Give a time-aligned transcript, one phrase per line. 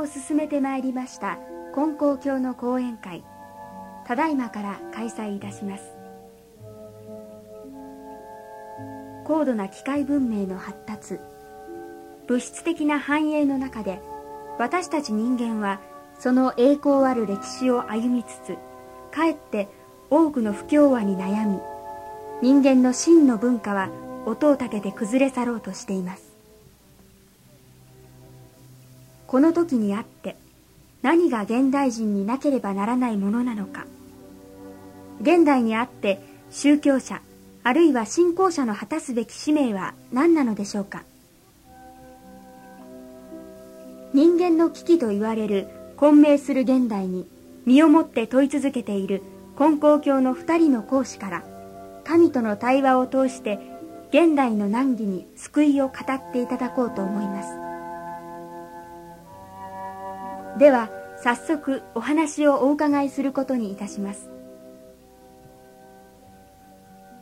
[0.00, 1.38] を進めてまいりました
[1.74, 3.22] 金光教の講演会。
[4.06, 5.84] ただいまから開催いたします。
[9.24, 11.20] 高度な機械文明の発達
[12.26, 14.00] 物質的な繁栄の中で
[14.58, 15.80] 私たち人間は
[16.18, 18.56] その栄光ある歴史を歩みつつ
[19.12, 19.68] かえって
[20.10, 21.60] 多くの不協和に悩み
[22.42, 23.88] 人間の真の文化は
[24.26, 26.29] 音を立てて崩れ去ろうとしています。
[29.30, 30.34] この時にあって
[31.02, 33.86] 何が現代人になければならないものなのか。
[35.20, 36.20] 現代にあって
[36.50, 37.22] 宗教者
[37.62, 41.04] あるいは信仰者の果たすべき使命は何なのでしょうか。
[44.14, 47.24] 人間の危機と言われる混迷する現代に
[47.66, 49.22] 身をもって問い続けている
[49.56, 51.44] 金光教の二人の講師から
[52.02, 53.60] 神との対話を通して
[54.08, 57.69] 現代の難儀に救いを語っていただこうと思います。
[60.60, 64.28] では早速お話をお伺いすることにいたします。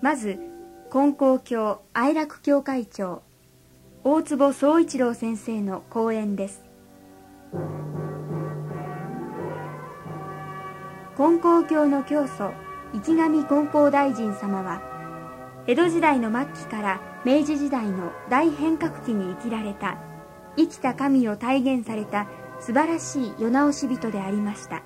[0.02, 0.40] まず
[0.90, 3.22] 金光教愛楽教会長
[4.02, 6.64] 大坪宗一郎先生の講演です。
[11.16, 12.50] 金光教の教祖
[12.92, 14.82] 池上金光大臣様は
[15.68, 19.96] 江戸時代の末期から明治時代の大変革期に生きられた
[20.56, 22.26] 生きた神を体現された
[22.60, 24.82] 素晴らしい世直し人でありました。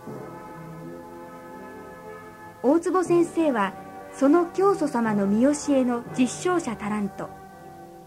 [2.63, 3.75] 大坪先生は
[4.13, 7.29] その教祖様の見教えの実証者たらんと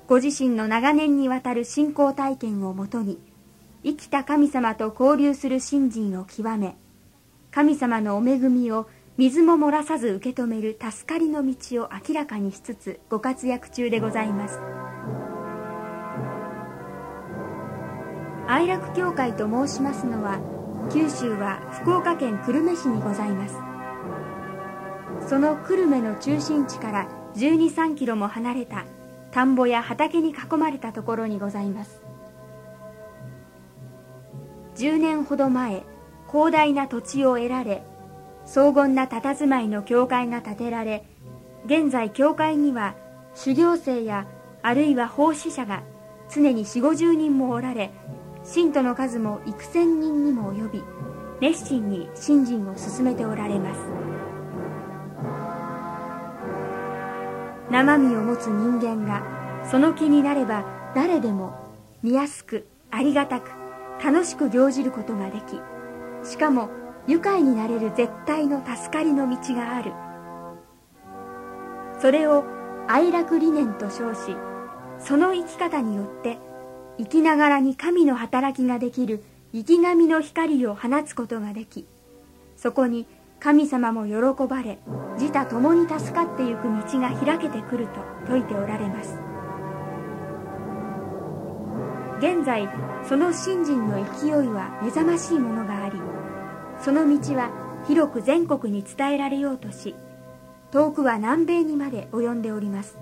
[0.08, 3.20] ご自身の長年にわたる信仰体験をもとに
[3.84, 6.78] 生きた神様と交流する信心を極め
[7.52, 8.88] 神様のお恵みを
[9.18, 14.60] 水も漏らさず受け止める助かりの道を明らかにしつつご活躍中でございます。
[18.48, 20.40] 愛楽教会と申しますのは
[20.94, 23.56] 九州は福岡県久留米市にございます。
[25.28, 28.86] その久留米の中心地から1 2 3キロも離れた
[29.32, 32.04] 田んぼや畑に囲まれたところにございます。
[34.76, 35.84] 10年ほど前
[36.32, 37.84] 広大な土地を得られ
[38.46, 41.06] 荘厳な佇まいの教会が建てられ
[41.66, 42.96] 現在教会には
[43.34, 44.28] 修行生や
[44.62, 45.84] あるいは奉仕者が
[46.30, 47.92] 常に4 5 0人もおられ
[48.46, 50.84] 信徒の数も幾千人にも及び
[51.42, 53.82] 熱心に信心を進めておられます。
[57.72, 59.24] 生身を持つ人間が
[59.70, 60.64] その気になれば
[60.96, 61.56] 誰でも
[62.04, 63.50] 見やすくありがたく
[64.02, 65.60] 楽しく行じることができ
[66.24, 66.70] しかも
[67.08, 69.92] 愉快になれる絶対の助かりの道がある。
[72.00, 72.44] それを
[72.88, 74.38] 愛楽理念と称し
[75.00, 76.38] その生き方によって
[76.98, 79.24] 生きながらに神の働きができる
[79.54, 81.88] 生き神の光を放つことができ
[82.56, 83.06] そこに
[83.40, 84.80] 神様も喜ばれ
[85.20, 87.94] 自他共に助かってゆく道が開けてくると
[88.26, 89.20] 説いておられます。
[92.20, 92.68] 現在
[93.08, 96.00] その信心の勢いは目覚ましいものがあり
[96.80, 97.52] その道は
[97.88, 99.96] 広く全国に伝えられようとし
[100.72, 102.98] 遠くは南米にまで及んでおります。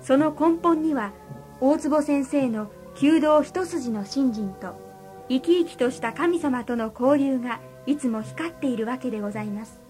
[0.00, 1.12] その根本には
[1.60, 4.76] 大坪先生の弓道一筋の信心と
[5.28, 9.80] 生き生きとした神様との交流がいつも光っているわけでございます。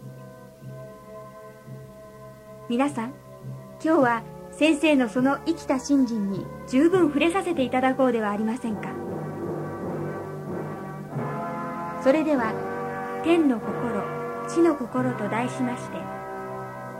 [2.68, 3.14] 皆さん
[3.82, 8.88] 今日は先生のその生きた信心に十分触れさせていただこうではありませんか？
[12.02, 12.52] それでは
[13.24, 14.02] 「天の心
[14.48, 15.98] 地の心」と題しまして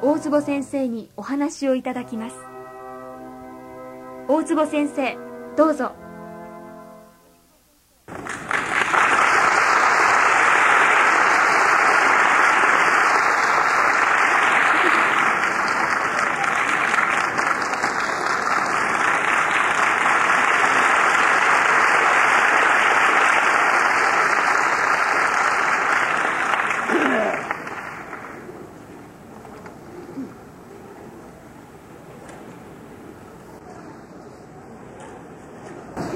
[0.02, 2.47] 大坪先生にお話をいただきます。
[4.28, 5.16] 大坪先生
[5.56, 5.90] どうぞ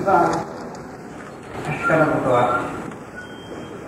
[0.03, 0.33] 一番
[1.65, 2.67] 確かなことは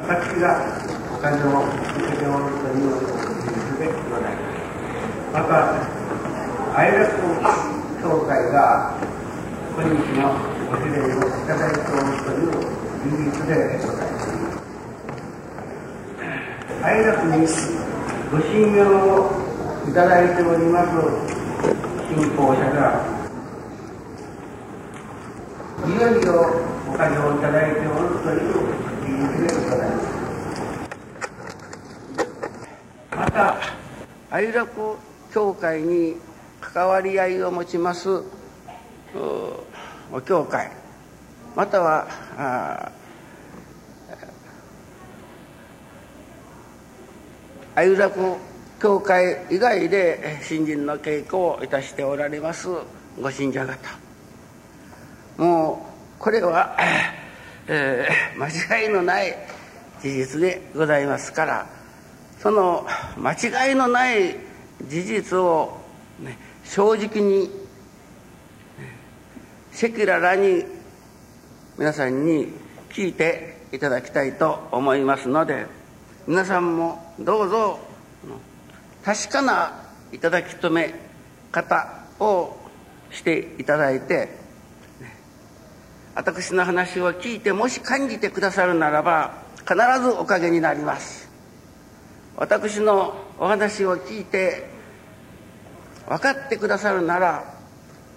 [0.07, 0.63] 私が
[1.11, 1.75] お金を受
[2.07, 3.03] けておるという
[3.43, 4.63] 事実でございます
[5.35, 5.75] また
[6.79, 7.19] 愛楽
[7.99, 8.95] 協会が
[9.75, 10.39] 今日の
[10.71, 12.63] ご指令をいただいておるという
[13.03, 14.31] 事実でございます
[16.81, 17.43] 愛楽に
[18.31, 19.35] ご信用を
[19.89, 20.95] いただいております
[22.15, 23.25] 信仰者が
[25.87, 26.47] いよいよ
[26.89, 28.55] お金を頂ただいておるという
[29.05, 30.05] 理由でございます
[33.15, 33.57] また
[34.31, 34.97] 愛楽
[35.33, 36.17] 教会に
[37.25, 38.23] 関わり合いを持ちます
[40.13, 40.71] お教会。
[41.57, 42.07] または
[47.75, 48.21] 愛楽
[48.81, 52.69] 教会以外で新人の稽古をいたしておられます
[53.21, 53.79] ご信者方。
[55.39, 55.87] も
[56.19, 56.77] うこれは、
[57.67, 59.35] えー、間違いのない
[60.01, 61.67] 事実でございますから
[62.39, 62.87] その
[63.17, 63.33] 間
[63.69, 64.37] 違いのない
[64.87, 65.79] 事実を、
[66.21, 67.51] ね、正直に
[69.73, 70.65] 赤裸々に
[71.79, 72.49] 皆さんに
[72.91, 75.67] 聞いていただきたいと思いますので
[76.27, 77.79] 皆さんもどうぞ
[79.05, 80.95] 確かないただき止め
[81.51, 82.57] 方を
[83.11, 84.29] していただいて
[86.15, 91.29] 私の話を聞いてもし感じてくださるならば必ずおかげになります。
[92.37, 94.74] 私のお話を聞いて
[96.09, 97.45] 分かってくださるなら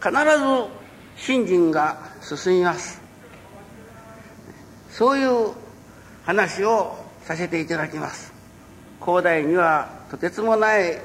[0.01, 0.23] 必ず
[1.15, 3.01] 信心が進みます。
[4.89, 5.53] そういう
[6.25, 8.33] 話をさせていただきます。
[8.99, 10.99] 広大にはとてつもない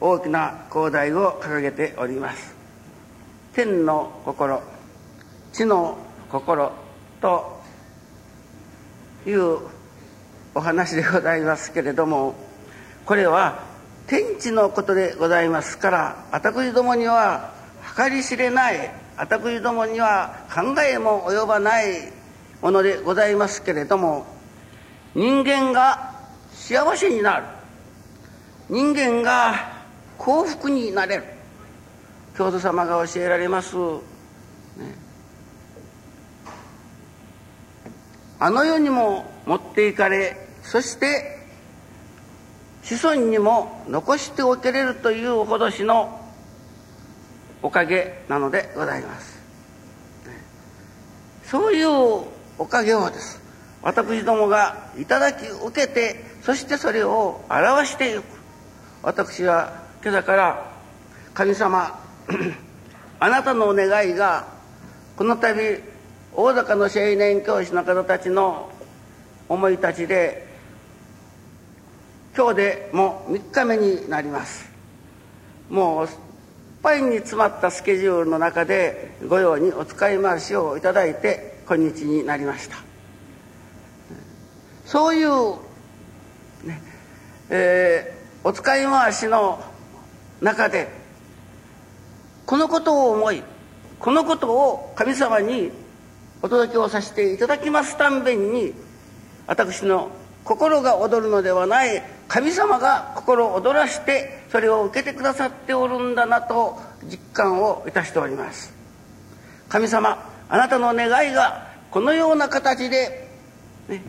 [0.00, 2.54] 大きな広大を掲げております。
[3.54, 4.60] 天の心
[5.52, 5.96] 地の
[6.30, 6.70] 心
[7.22, 7.62] と
[9.26, 9.58] いう
[10.54, 12.34] お話でございますけれども
[13.06, 13.62] これは
[14.06, 17.52] 天地のことでございますから私どもには
[17.96, 22.12] 計り知れない私どもには考えも及ばない
[22.60, 24.26] ものでございますけれども
[25.14, 26.14] 人間が
[26.52, 27.44] 幸せになる。
[28.68, 29.72] 人間が
[30.18, 31.24] 幸福になれる。
[32.36, 33.94] 教祖様が教えられます、ね、
[38.38, 41.35] あの世にも持っていかれそして
[42.86, 46.20] 子孫にも残しておけれるというほどしの
[47.60, 49.42] おかげなのでございます。
[51.46, 51.88] そういう
[52.58, 53.42] おかげをです。
[53.82, 58.22] 私どもがいただき受けてそしてそれを表していく。
[59.02, 60.72] 私は今朝から
[61.34, 62.00] 神様
[63.18, 64.46] あなたのお願いが
[65.16, 65.82] この度
[66.34, 68.70] 大阪の青年教師の方たちの
[69.48, 70.45] 思いたちで
[72.36, 74.70] 今日でもう3日目になります。
[75.70, 76.10] もういっ
[76.82, 82.76] ぱいに詰まったスケジュールの中で御用にお使い回しをいただいて今日になりました。
[84.84, 85.54] そういう、
[86.66, 86.82] ね
[87.48, 89.64] えー、お使い回しの
[90.42, 90.88] 中で
[92.44, 93.42] このことを思い
[93.98, 95.70] このことを神様に
[96.42, 98.74] お届けをさせていただきますたんびに
[99.46, 100.10] 私の
[100.44, 108.74] 心が躍るのではない神様が心を躍らしてそれを受けてくださっておるんだなと実感をいたしております。
[109.68, 113.28] 神様あなたの願いがこのような形で、
[113.88, 114.02] ね、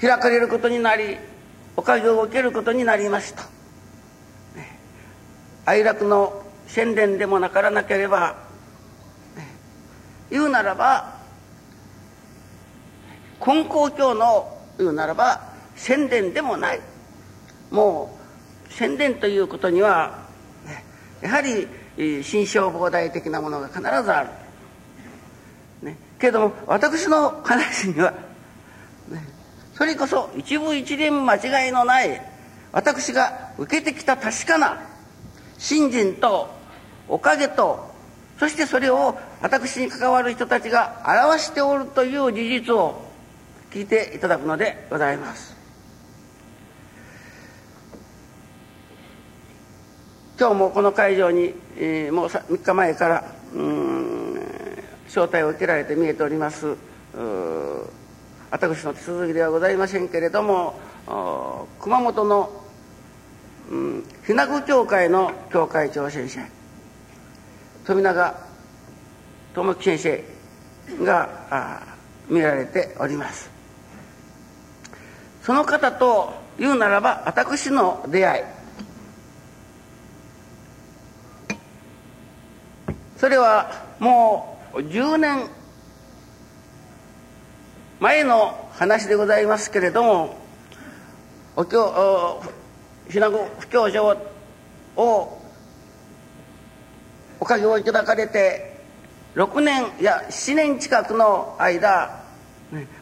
[0.00, 1.16] 開かれることになり
[1.76, 3.42] おかげを受けることになりました、
[4.54, 4.78] ね、
[5.64, 8.36] 哀楽の宣伝でもなからなければ
[10.30, 11.16] 言うならば
[13.46, 16.80] 根高教の言うならば宣伝でもない。
[17.72, 18.16] も
[18.68, 20.26] う宣伝ということには、
[20.66, 20.84] ね、
[21.22, 21.66] やはり
[22.22, 24.30] 心象膨大的なものが必ずある。
[25.82, 28.12] ね、けども私の話には、
[29.08, 29.26] ね、
[29.74, 32.20] それこそ一部一連間違いのない
[32.70, 34.80] 私が受けてきた確かな
[35.58, 36.48] 信心と
[37.08, 37.90] おかげと
[38.38, 43.02] そしてそれを私に関わる人たちが表しておるという事実を
[43.70, 45.61] 聞いていただくのでございます
[50.42, 53.24] 今日もこの会場に、えー、もう3日前から
[55.06, 56.76] 招待を受けられて見えております
[58.50, 60.80] 私の手続きではございませんけれども
[61.78, 62.50] 熊本の、
[63.70, 66.40] うん、日名具協会の協会長先生
[67.86, 68.34] 富永
[69.54, 70.24] 智樹先
[70.98, 71.86] 生が
[72.28, 73.48] 見られております。
[75.42, 78.61] その方と言うならば私の出会い
[83.22, 85.46] それはもう10年
[88.00, 90.36] 前の話でございますけれども
[91.54, 92.42] お経
[93.08, 94.16] ひなご不教書
[94.96, 95.40] を
[97.38, 98.80] おかげをいただかれて
[99.36, 102.24] 6年いや7年近くの間、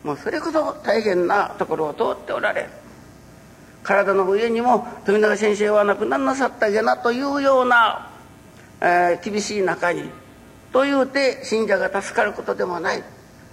[0.04, 2.68] もうそれこそ大変なところを通っておられる
[3.82, 8.09] 体の上にも富永先生は亡くなりなさったげなというような、
[8.80, 10.10] えー、厳しい中に
[10.72, 13.02] というて信者が助かることでもない。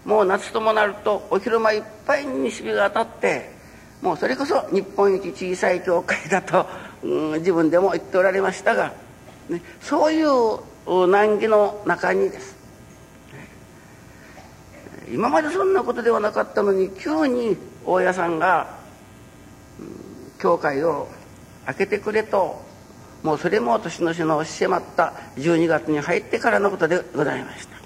[0.06, 3.52] もう夏ともなるとお昼間いっぱいに西日が当たって
[4.02, 6.66] もうそれこそ日本一小さい教会だと、
[7.04, 8.94] うん、自分でも言っておられましたが、
[9.50, 12.56] ね、そういう難儀の中にです。
[15.12, 18.78] 今までそんなことではなかったのに急に大家さんが、
[19.80, 21.10] うん、教会を
[21.66, 22.62] 開けてくれと
[23.24, 27.78] もうそれも年の瀬の迫った12月に入ってからのことでございました。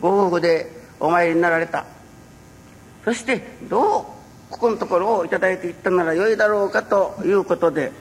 [0.00, 0.70] ご夫婦で
[1.00, 1.84] お参りになられた。
[3.04, 4.04] そしてどう
[4.50, 7.92] ここのところを頂いていったならよいだろうかということで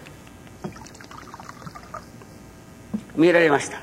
[3.16, 3.82] 見られました。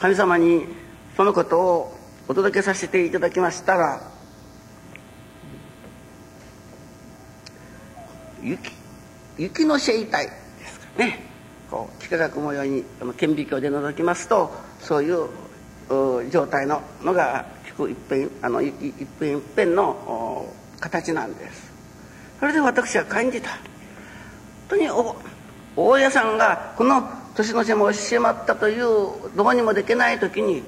[0.00, 0.83] 神様に
[1.16, 4.00] そのことをお届けさせていただきましたら
[8.42, 8.72] 雪
[9.38, 10.32] 雪のシェイタイで
[10.66, 11.20] すかね。
[11.70, 12.84] こう幾何学模様に
[13.16, 18.72] 顕微鏡で覗きますとそういう状態ののが菊一辺あの一
[19.18, 21.72] 辺一辺の形なんです。
[22.38, 23.50] それで私は感じた。
[23.50, 23.58] 本
[24.68, 25.16] 当にお
[25.76, 28.82] 大家さんがこの年の瀬も押し迫ったという
[29.36, 30.62] どうにもできない時に、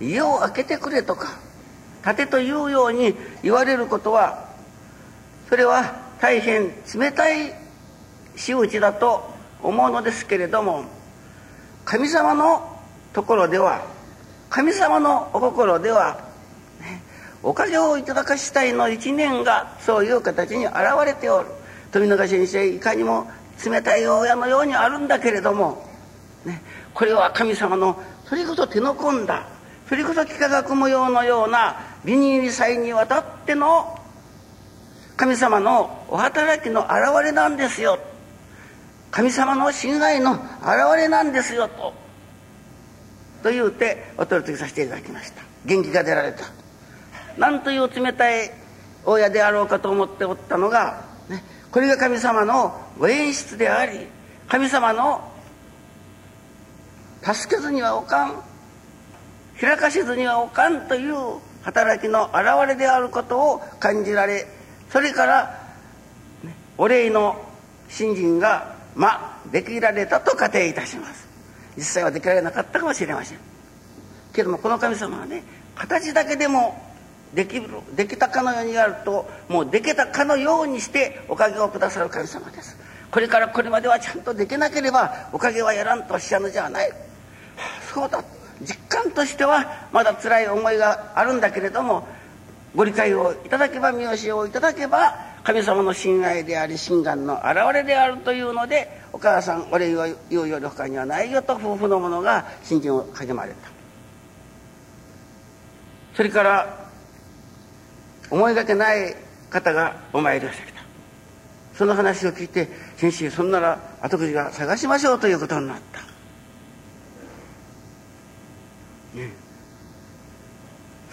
[0.00, 1.38] 家を開けてくれとか
[2.04, 4.48] 建てというように言われることは
[5.48, 7.52] それは大変冷たい
[8.36, 10.84] 仕打ちだと思うのですけれども
[11.84, 12.80] 神様の
[13.12, 13.82] ところでは
[14.50, 16.18] 神様のお心では、
[17.40, 20.76] おかげをいただかしたいの一年がそういう形に現
[21.06, 21.46] れておる。
[21.92, 23.30] 富永先生いかにも
[23.64, 25.86] 冷たい親のようにあるんだけれども、
[26.44, 29.48] ね、これは神様のそれこそ手の込んだ
[29.88, 33.98] それこそ幾何学模様のようなビニール祭にわたっての
[35.16, 36.92] 神様のお働きの現
[37.24, 37.98] れなんですよ
[39.10, 40.40] 神様の信頼の現
[40.96, 41.92] れなんですよと。
[43.42, 45.42] と言うてお取り次ぎさせていただきました。
[45.66, 46.44] 元気が出られた。
[47.36, 48.52] なんという冷たい
[49.04, 54.06] 親であろうかと思っておったのが、ね、これが神様のご演出であり
[54.48, 55.28] 神様の
[57.22, 58.42] 助けずにはおかん
[59.60, 61.14] 開かしずにはおかんという
[61.62, 64.46] 働きの表れであることを感じられ
[64.90, 65.60] それから、
[66.76, 67.40] お礼の
[67.88, 71.28] 信心がまあできられたと仮定いたします。
[71.76, 73.38] 実際はできられなかったかもしれません。
[74.32, 75.44] けどもこの神様はね
[75.76, 76.90] 形だけでも
[77.34, 82.76] できるできたかのようにやるともうできたかのようにしておかげをくださる神様です。
[83.12, 86.92] これからこれまではちゃんとできなければおかげはやらんとおっしゃるのじゃない、
[87.92, 88.22] そうだ。
[88.62, 92.06] 実感としてはまだ辛い思いがあるんだけれども
[92.74, 103.70] ご理解をいただけば見教えをいただけば神様の信愛であり心願の表れであるというのでお母さんお礼を言うより他にはないよと夫婦の者が信心を励まれた。
[106.14, 106.90] それから
[108.30, 109.16] 思いがけない
[109.48, 110.80] 方がお参りをしてきた。
[111.74, 116.06] その話を聞いて先生そんなら後口が探しましょうということになった、ね、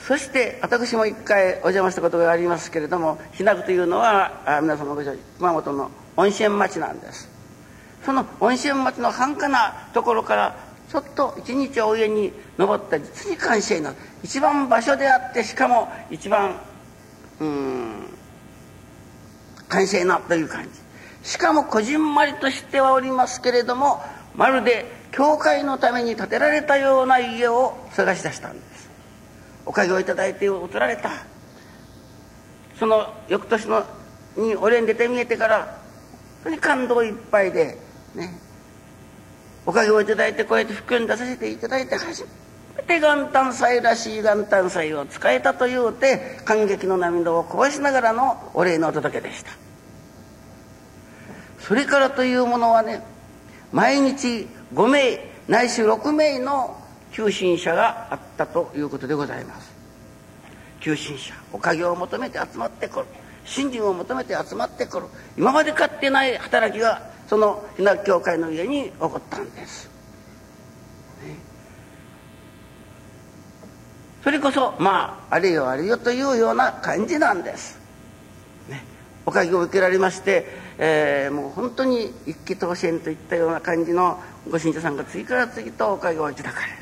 [0.08, 7.30] そして私も一回お邪魔したことがありますけれども日名区というのはあ皆様ご存知熊本の温泉町なんです。
[8.06, 10.56] その温泉町の繁華なところから
[10.90, 16.56] ちょっと一日お上に登った実に感謝の一番場所であってしかも一番
[17.42, 18.08] うん
[19.68, 20.70] 完成なという感じ。
[21.30, 24.02] しかもこじんまりとしてはおりますけれども
[24.36, 28.90] まるで教会のために建てられたような家を探し出したんです。
[29.66, 31.12] おかげをいただいて移られた。
[32.80, 33.84] その翌年の
[34.36, 35.80] に俺に出て見えてから
[36.44, 37.78] 本当に感動いっぱいで
[38.16, 38.40] ね。
[39.66, 42.26] おかげをいただいてこうやって福音出させていただいて初
[42.78, 49.52] めて元旦祭らしい元旦祭を使えたというて感激の涙をこぼしながらのお礼のお届けでした。
[51.60, 53.02] それからというものはね
[53.74, 56.78] 毎日5名ないし6名の
[57.12, 59.72] 求心者があったということでございます。
[60.80, 63.06] 求心者おかげを求めて集まってくる。
[63.46, 65.06] 信心を求めて集まってくる。
[65.38, 69.90] 今まで勝ってない働きがその日向教会の家に起こったんです。
[74.24, 77.80] それこそまああれよあれよというような感じなんです。
[78.68, 78.84] ね、
[79.26, 86.78] おかげを受けられましてえー、もう本当に一気当選といったような感じのご信者さんが次から次とおかげをいただかれる、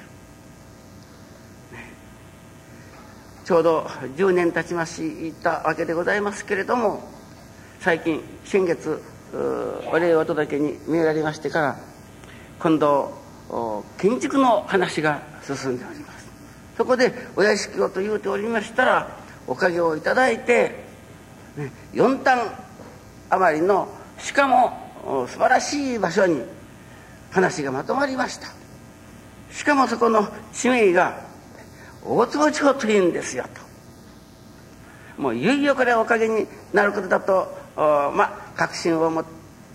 [3.43, 3.81] ちょうど
[4.17, 7.03] 10年経ちましたわけでございますけれども
[7.79, 9.01] 最近先月
[9.91, 11.79] お礼をお届けに見られましてから
[12.60, 13.13] 今度
[13.98, 16.25] 建築の話が進んでおります。
[16.77, 19.17] そこでお屋敷をと言うておりましたら
[19.48, 20.84] おかげをいただいて、
[21.55, 22.51] ね、4単
[23.29, 23.88] 余りの
[24.19, 26.41] しかも素晴らしい場所に
[27.36, 28.48] 話がまとまりました。
[29.51, 31.20] しかもそこの地名が
[32.01, 33.44] 大坪町というんですよ
[35.18, 35.22] と。
[35.22, 39.25] もういよいよこれはおかげになることだとまあ確信を持っ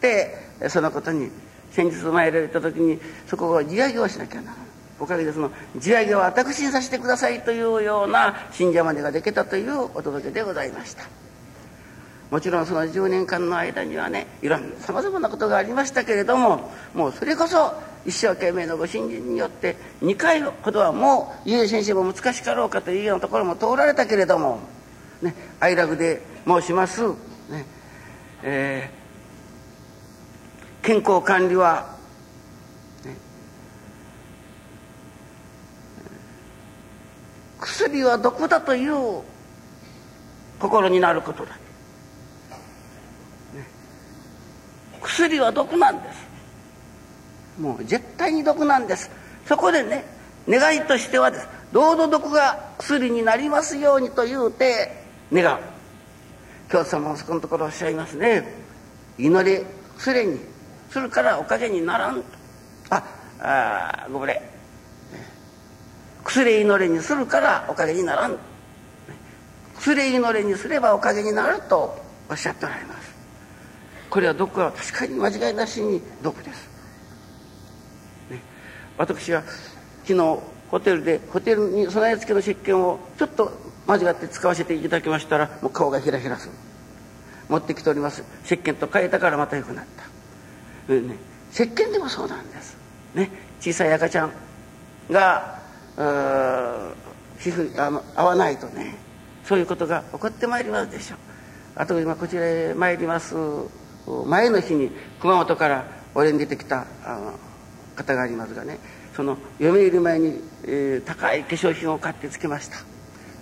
[0.00, 0.38] て
[0.69, 1.31] そのことに
[1.71, 4.67] 先日参られた時にそこを地上げをしなきゃならない
[4.99, 11.05] おかげでその地上げを私にさせてくださいというような信者までができたというお届けでございました。
[12.30, 17.75] もちろんその10年間の間にはねいろんなさまざまなことがありましたけれどももうそれこそ
[18.06, 24.60] 一生懸命のご信心によって2回ほどはもうゆえ先生も難しかろうかというようなところも通られたけれども、
[25.20, 27.66] ね、愛楽で申します、ね
[28.42, 31.96] えー、健康管理は、
[33.04, 33.16] ね、
[37.58, 39.22] 薬は毒だという
[40.60, 41.60] 心になることだ。
[45.02, 47.61] 薬は毒なんです。
[47.61, 49.11] もう絶対に毒なんです。
[49.47, 50.04] そこでね
[50.49, 51.49] 願いとしてはです。
[51.73, 55.59] どうぞ毒が薬になりますようにと言うて願う。
[56.71, 58.45] 京都様もそこのところおっしゃいますね。
[59.19, 59.64] 祈り
[59.98, 60.40] 薬に
[60.90, 62.24] するからおかげにならんと。
[62.90, 63.03] あ
[63.40, 64.37] あごめん。
[66.24, 68.37] 薬祈りにするからおかげにならん。
[69.77, 71.96] 薬祈りにすればおかげになると
[72.29, 72.99] おっしゃっておられます。
[74.11, 76.68] これは毒は確かに間違いなしに毒です、
[78.29, 78.42] ね、
[78.99, 79.42] 私は
[80.05, 83.53] 昨日ホテルでホテルに備え付けの石鹸をちょっと
[83.87, 86.53] 間違って使わせていただきましたらもう顔がひらひらする。
[87.49, 88.23] 持ってきております。
[88.44, 89.85] 石鹸と変えたからまた良くなっ
[90.87, 91.16] た、ね、
[91.53, 92.77] 石鹸でもそうなんです、
[93.14, 93.29] ね、
[93.61, 94.33] 小さい赤ちゃん
[95.11, 95.59] が
[95.96, 98.94] 皮膚あの合わないとね
[99.44, 101.18] そういうことが起こってまいりますでしょう。
[101.75, 103.35] あと今こちらへ参ります。
[104.26, 107.34] 前の日に熊本から俺に出てきたあの
[107.96, 108.78] 方がありますがね
[109.14, 112.78] その嫁入り前に、えー、高い化粧品を買ってつけました。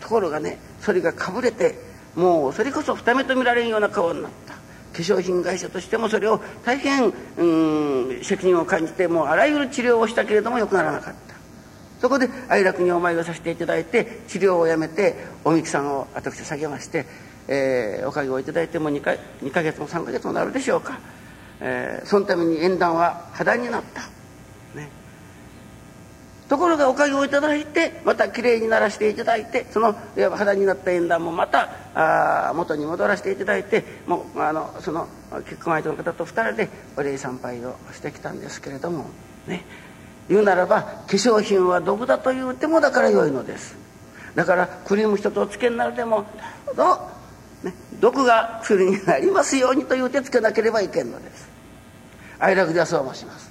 [0.01, 1.75] ところがねそれがかぶれて
[2.15, 4.55] もうそれこそ二目と見られんような顔になった。
[4.55, 4.59] 化
[4.95, 11.29] 粧品会社としてもそれを大変うん責任を感じてもうあらゆる治療をしたけれどもよくならなかった。
[12.01, 17.07] そこで愛楽にお参りをさせていただいて治療をやめておみきさんを私下げまして
[17.49, 20.99] えー、おかげをいただいても 2, か2ヶ月も3ヶ月もなるでしょうか、
[21.61, 24.03] えー、そのために縁談は破談になった、
[24.79, 24.91] ね、
[26.49, 35.09] ところがおかげをいただいてまたきれいにならしていただいてそのいわば破談になった縁談もまたあ元に戻らせていただいてもうあのその
[35.49, 39.07] 結婚相手の方と2人でお礼参拝をしてきたんですけれども
[39.47, 39.65] ね。
[40.29, 43.77] 言うならば化粧品は毒だと言うてもだから良いのです。
[44.35, 46.27] だからクリーム一つおつけになるでも
[46.77, 46.99] どう
[47.63, 51.49] ね、毒が薬になりますようにという手つけなければいけんのです。
[52.39, 53.51] 愛楽ではそう申します、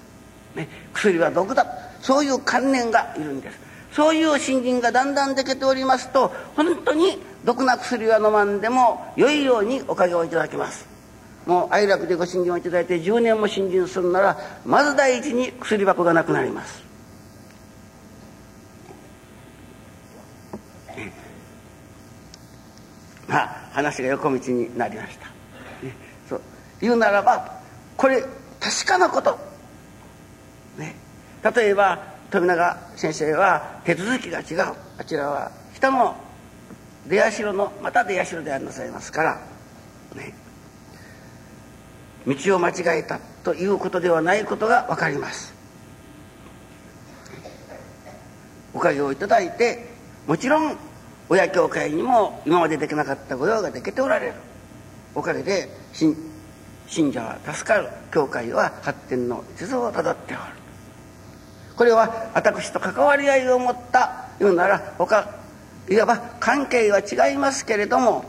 [0.55, 1.65] ね、薬は毒だ。
[2.01, 3.59] そういう観念がいるんです。
[3.91, 10.85] そういう信心がだんだんできておりますと本当に毒な薬は飲まんでも良いようにおかげをいただきます。
[11.45, 16.83] もう愛楽でご信心をいただいて10年も信心するならまず第一に薬箱がなくなります。
[23.27, 25.27] まあ話が横道になりました、
[25.85, 25.93] ね、
[26.27, 26.41] そう。
[26.81, 27.61] 言うならば
[27.95, 28.23] これ
[28.59, 29.37] 確かなこと、
[30.79, 30.95] ね、
[31.55, 31.99] 例えば
[32.31, 34.73] 富永先生は手続きが違う。
[34.97, 36.15] あちらは北の
[37.05, 39.39] 出社のまた出社でありなさいますから、
[40.15, 40.33] ね、
[42.25, 45.53] 道を間違えたということではないことが分かります。
[48.73, 49.87] おかげをいただいて
[50.25, 50.87] もちろん
[51.29, 54.33] 親教会にも今までできなかった御用ができておられる。
[55.13, 56.15] おかげで信
[57.11, 60.43] 者は助かる教会は発展の地図をたどっておる。
[61.75, 65.35] これは私と関わり合いを持った言うなら他
[65.89, 68.25] いわば関係は違いますけれども、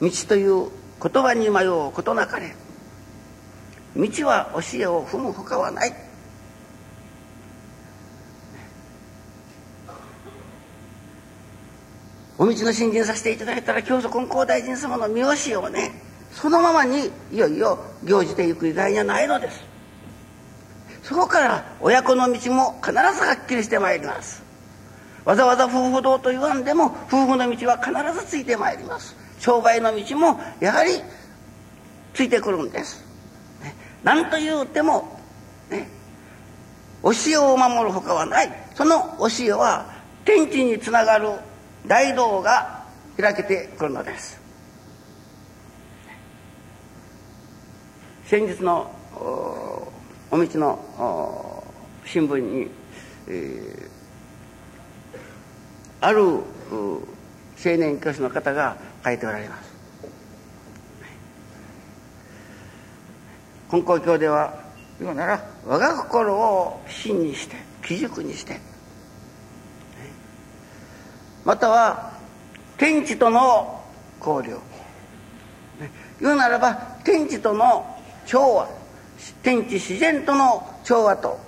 [0.00, 0.70] 道という
[1.02, 2.54] 言葉に迷うことなかれ。
[3.96, 6.05] 道は教えを踏むほかはない。
[12.38, 19.64] お道の信心させていただいたら教祖金光大臣様の見教をねそのままにいよいよ行じていく以外にはないのです。
[21.02, 24.42] そこから親子の道も必ずはっきりしてまいります。
[25.24, 29.16] わざわざ夫婦道と言わんでも夫婦の道は必ずついてまいります。
[29.38, 31.00] 商売の道もやはり
[32.12, 33.04] ついてくるんです、
[33.62, 35.20] ね、何と言うても
[35.70, 35.88] ね
[37.02, 38.52] 教えを守るほかはない。
[38.74, 39.86] その教えは
[40.24, 41.30] 天地につながる
[41.86, 42.84] 大道が
[43.16, 44.40] 開けてくるのです。
[48.26, 48.90] 先日の
[50.30, 51.64] お道の
[52.04, 52.70] 新聞に、
[53.28, 56.42] えー、ある青
[57.64, 59.76] 年教師の方が書いておられます。
[63.70, 64.60] 金光教では
[65.00, 68.60] 言うなら我が心を真にして基軸にして
[71.46, 72.10] または
[72.76, 73.80] 天地との
[74.18, 74.58] 交流。
[76.20, 77.86] 言うならば天地との
[78.26, 78.68] 調和。
[79.44, 81.38] 天地自然との調和と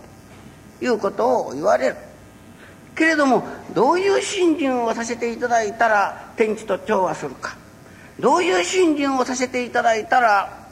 [0.80, 1.96] いうことを言われる。
[2.94, 3.42] けれども
[3.74, 7.56] どういう信心をさせていただいたら天地と調和するか。
[8.20, 10.68] どういう信心をさせていただいたら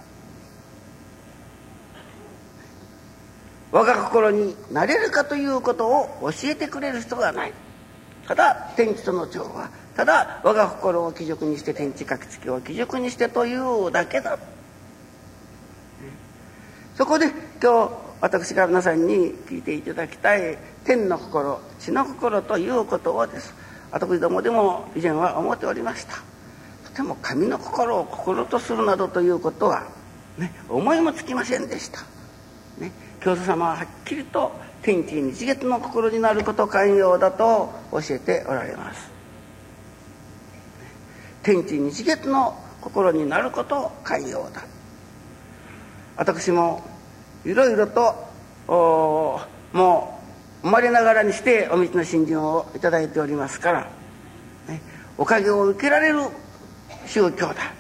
[3.73, 7.66] 我が心になれるかということを教えてくれる人がない。
[8.27, 9.71] ただ天地との調和。
[9.97, 14.39] ただ我が心を基軸にして天地書きつけを基軸にしてというだけだ。
[16.97, 17.27] そこで
[17.63, 23.55] 今日私が皆さんに聞いていただきたい天の心地の心ということをです。
[23.91, 26.17] 私どもでも以前は思っておりました。
[26.89, 29.87] とても神の心を心とするなどということは、
[30.39, 32.01] ね、思いもつきませんでした、
[32.79, 34.53] ね、教祖様ははっきりと
[34.87, 39.11] 天地日月の心になること寛容だと教えておられます。
[41.43, 44.63] 天地日月の心になること寛容だ。
[46.17, 46.89] 私も
[47.45, 48.15] いろいろと
[48.69, 50.21] も
[50.63, 53.91] う生まれながらにしてお道の信心を頂いておりますから、
[54.69, 54.81] ね、
[55.19, 56.21] おかげを受けられる
[57.07, 57.75] 宗教だ。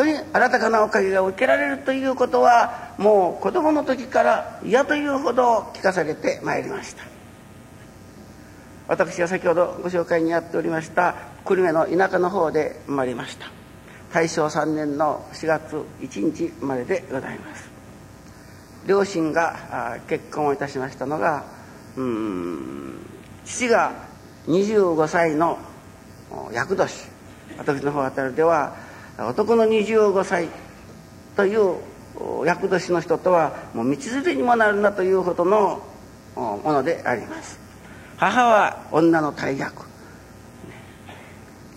[0.00, 7.04] とに新たかなおかげが受けられるということはもう子供の時から嫌というほど聞かされてまいりました。
[8.88, 13.50] 私は先ほどご紹介にやっておりました久留米の田舎の方で生まれました。
[14.10, 17.70] 大正3年の4月1日生まれでございます。
[18.86, 21.44] 両親が結婚をいたしましたのが
[21.96, 23.06] うん
[23.44, 23.92] 父が
[24.46, 25.58] 25歳の
[26.52, 26.90] 厄年
[27.58, 28.88] 私の方あたりでは
[29.26, 30.48] 男の25歳
[31.36, 31.76] という
[32.46, 35.82] 厄年の人とはもう道連れにもなるなというほどの
[36.34, 37.58] ものであります。
[38.16, 39.84] 母は女の大役。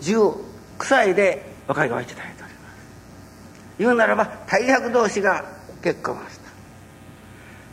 [0.02, 0.36] 19
[0.80, 2.76] 歳でお会いをいただいております。
[3.80, 5.46] 言うならば大役同士が
[5.82, 6.44] 結婚をした。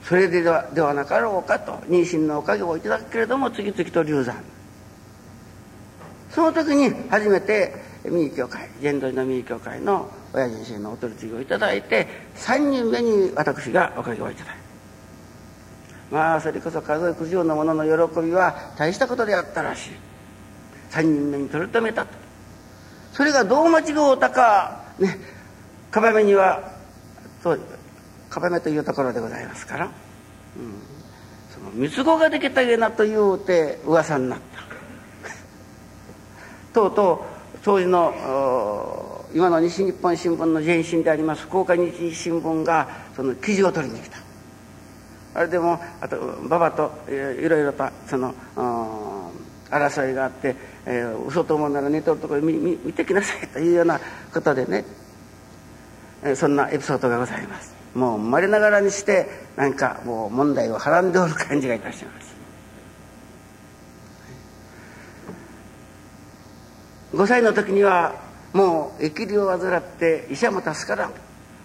[0.05, 4.37] それではではなかろうかと妊娠のおかげをいただくけれども次々と流産。
[6.31, 14.61] その時に初めて三重教会玄道の三重教会の親人生のお取り次ぎをいただいて3人目に私がおかげをいただいた。
[16.11, 19.91] まあそれこそ数えくじようなもの喜びは大したことであったらしい。
[20.91, 22.09] 3人目に取り留めたと。
[23.13, 25.19] それがどう間違うたかね
[25.91, 26.73] かばめには
[27.43, 27.61] そう
[28.29, 29.93] かばめというところでございますから、うん、
[31.53, 34.61] その三つ子ができたげなというて噂になった。
[36.73, 37.30] とうとう
[37.63, 44.19] 当時の今の西日本新聞の前身であります福岡日新聞がその記事を取りに来た。
[45.33, 48.35] あれでもあと馬場といろいろとその
[49.71, 54.01] 争いがあって、えー、嘘と思うなら寝とるところ見見見てきなさいというような
[54.33, 54.85] ことでね、
[56.25, 57.73] えー、そんなエピソードがございます。
[57.95, 62.30] もう生まれながらにして何かもう問題をはらんでおる感じがいたします。
[67.13, 68.15] 5歳の時には
[68.53, 71.13] もう疫病を患って医者も助からん。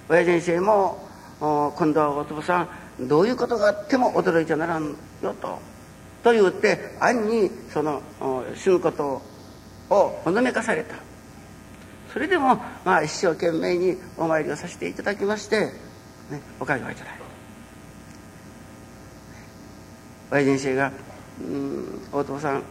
[0.10, 1.08] 親先生も
[1.40, 2.68] 今度はお父さ
[3.00, 5.60] んどういうことがあっても驚いちゃならんよと。
[6.24, 8.02] と言って暗にその
[8.56, 9.22] 死ぬこと
[9.90, 10.96] をほのめかされた。
[12.12, 12.56] それでも
[12.86, 15.72] まあ一生懸命にお参りをさせていただきまして、
[16.32, 17.26] ね、おかげをいただいた。
[20.38, 20.92] 親先生が
[21.42, 22.64] 「うんお父さん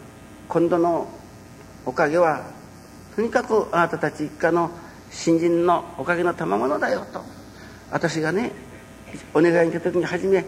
[0.48, 1.06] 今度の
[1.86, 2.42] おかげは
[3.16, 4.70] とにかくあなたたち一家の
[5.10, 7.22] 新人のおかげの賜物だよと。
[7.90, 8.50] 私がね
[9.32, 10.44] お願いに行った時に初め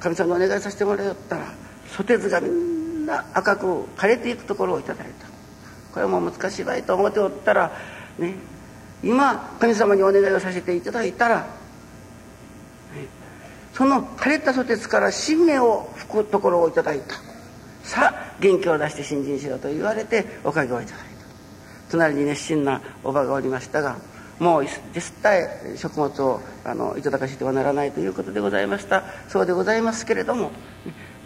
[0.00, 1.44] 神様にお願いさせてもらったら
[1.86, 5.28] ソテツがみんな赤く枯れていくところをいただいた。
[5.92, 7.72] これはもう難しい場合と思っておったら
[8.18, 8.34] ね
[9.02, 11.46] 今神様にお願いをさせていただいたら
[13.72, 17.14] その枯れたソテツから新芽を吹くところをいただいた。
[17.84, 21.09] さあ元気を出して新人しろと言われておかげをいただいた。
[21.90, 23.98] 隣に熱心なおばがおりましたが
[24.38, 29.04] もう絶対食物をあのいただかせてはならないということでございました。
[29.28, 30.50] そうでございますけれども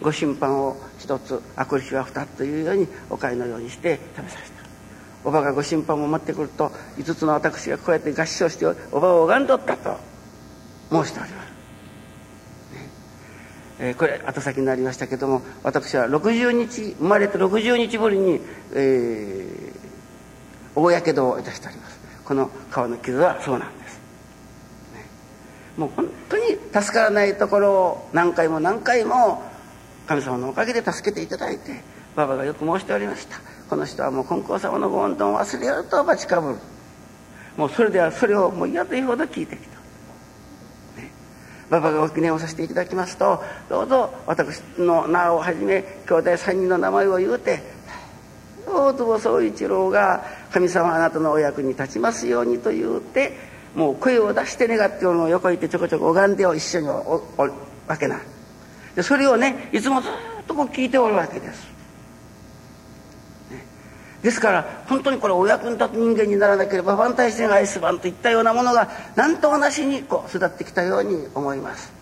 [0.01, 4.55] ご審判を一つあくる日は二つというようにおかゆのようにして食べさせた。
[5.23, 9.97] おばがご審判を持ってくると5つの私がこうやって合唱しておばを拝んどったと
[10.91, 11.55] 申しております、ね。
[13.79, 18.39] えー、これ後先になりましたけども私は60日生まれて60日ぶりに、
[18.73, 19.64] えー、
[20.75, 21.99] 大やけどをいたしております。
[22.25, 23.99] この顔の傷はそうなんです、
[24.93, 25.05] ね、
[25.77, 29.43] もう本当に助からないところを何回も何回も
[30.07, 31.83] 神様のおかげで助けていただいて
[32.15, 33.39] 馬場がよく申しておりました。
[33.69, 36.57] この人はもう金光様のご恩とを忘れようとばちかぶる。
[37.57, 39.75] もうそれではそれをもう嫌というほど聞いてきた。
[41.69, 47.74] 馬場がご記念をさせていただきますとどうぞ私の名をはじめ兄弟3人の名前を言うて
[48.67, 53.33] 大坪宗一郎が神様あなたのお役に立ちますようにと言うて
[53.75, 57.49] もう声を出して願っておるのを横行ってちょこちょこ拝んでを一緒におお
[57.87, 58.19] わけな
[58.95, 60.11] でそれをねいつもずっ
[60.47, 61.75] とこう聞いておるわけです。
[64.23, 71.93] ですから本当にこれお役に立つ人間にならなければ万体戦アイスバンといったようなものが何と同じにこう育ってきたように思います。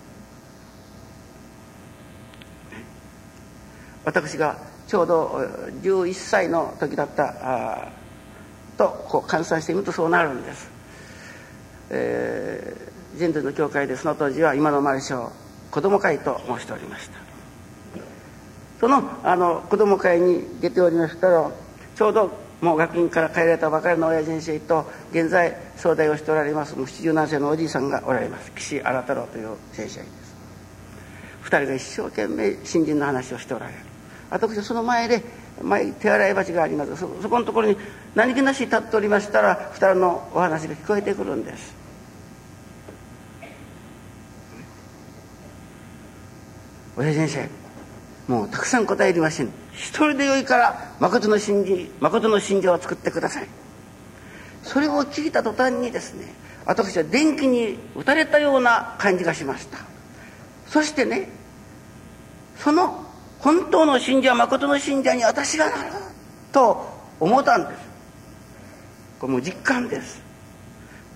[4.06, 5.40] 私がちょうど
[5.82, 7.92] 11歳の時だった
[8.76, 10.70] とこう換算してみるとそうなるんです。
[11.90, 15.30] えー、人類の教会でその当時は今の丸章
[15.70, 17.18] 子供会と申しておりました。
[18.80, 21.50] そのあの子供会に出ておりましたら
[21.94, 28.52] ちょうどもう学院から帰られたばかりの親先生と現在総代をしておられますもう77歳のおじいさんがおられます。
[28.52, 30.34] 岸新太郎という先生です。
[31.42, 33.93] 二人が一生懸命新人の話をしておられる。
[34.30, 35.22] 私はその前で
[35.62, 36.96] 前手洗い鉢があります。
[36.96, 37.76] そそこのところに
[38.14, 41.74] 何気なし立っておりましたら二人のお話が聞こえてくるんです。
[46.96, 47.48] 親先生
[48.32, 49.48] もうたくさん答えりません。
[49.72, 53.48] 一人でよいから誠の信じ誠の信条を作ってください。
[54.62, 56.32] それを聞いた途端にですね
[56.64, 59.78] 私は電気に打たれたような感じがしました。
[60.66, 61.28] そしてね
[62.56, 63.03] その
[63.44, 65.92] 本当の信者誠の信者に私がなる
[66.50, 66.82] と
[67.20, 67.80] 思ったんです。
[69.20, 70.22] これもう実感です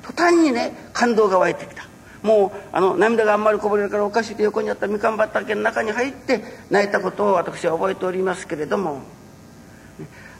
[0.02, 1.88] 途端にね感動が湧いてきた。
[2.22, 9.00] もうあの涙があんまりこぼれるからおかしいと横にあったみかん畑の中に入って泣いたことを私は覚えておりますけれども。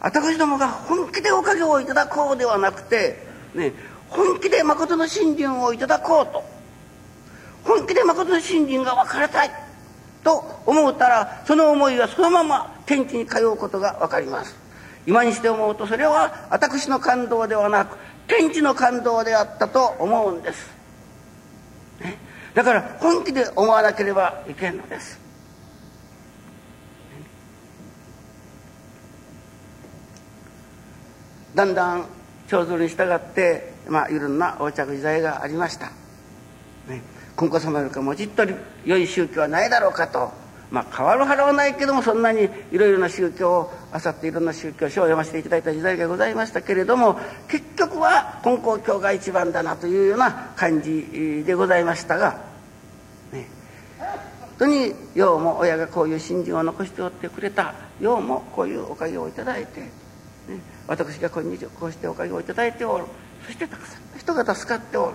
[0.01, 3.73] 私どもが本気でおかげをいただこうではなくて、ね、
[4.09, 6.45] 本気で誠の信心をいただこうと。
[7.65, 9.68] 本気で誠の信心が別れたい。
[10.29, 14.55] と思うたらその思いはそのまま天地に通うことが分かります。
[15.07, 20.71] 今にして思うとそれは私の感動ではなく天地の感動であったと思うんです。
[22.55, 25.19] だから本気で思わなければいけんのです。
[31.55, 32.05] だんだん
[32.49, 35.87] 長寿に従って、まあ、いろんな横着時代がありました。
[36.87, 37.03] ね、
[37.39, 38.45] 金庫様よりかもじっと
[38.85, 40.33] 良い宗教はないだろうかと、
[40.73, 47.17] まあ、変わるはらはないけどもそんなにいろいろな宗教をあさっていろんな宗教書を読ませていただいた時代がございましたけれども
[47.49, 52.49] 結局は金光教が一番だなというような感じでございましたが
[53.31, 53.47] 本
[54.59, 59.89] 当にようも親がこういう信心を残しておってくれたようもこういうおかげをいただいて、ね、
[60.89, 63.05] 私が今日こうしておかげをいただいておる。
[63.47, 65.15] そしてたくさんの人が助かっておる、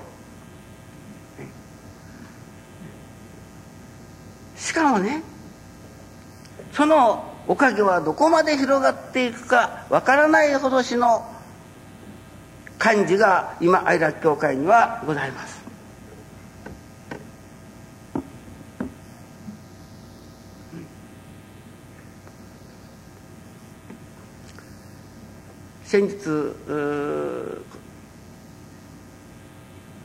[4.64, 5.22] しかもね
[6.72, 11.30] そのおかげはどこまで広がっていくかわからないほどしの
[12.80, 15.62] 感じが今愛楽教会にはございます。
[25.84, 26.16] 先日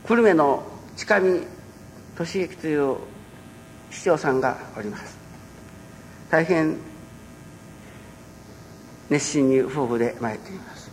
[0.03, 0.63] 久留米の
[0.95, 1.47] 近見
[2.17, 2.97] 俊之という
[3.91, 5.17] 市長さんがおります。
[6.29, 6.77] 大変
[9.09, 10.91] 熱心に夫婦で参っています。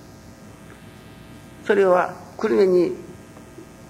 [1.64, 2.92] それは久留米に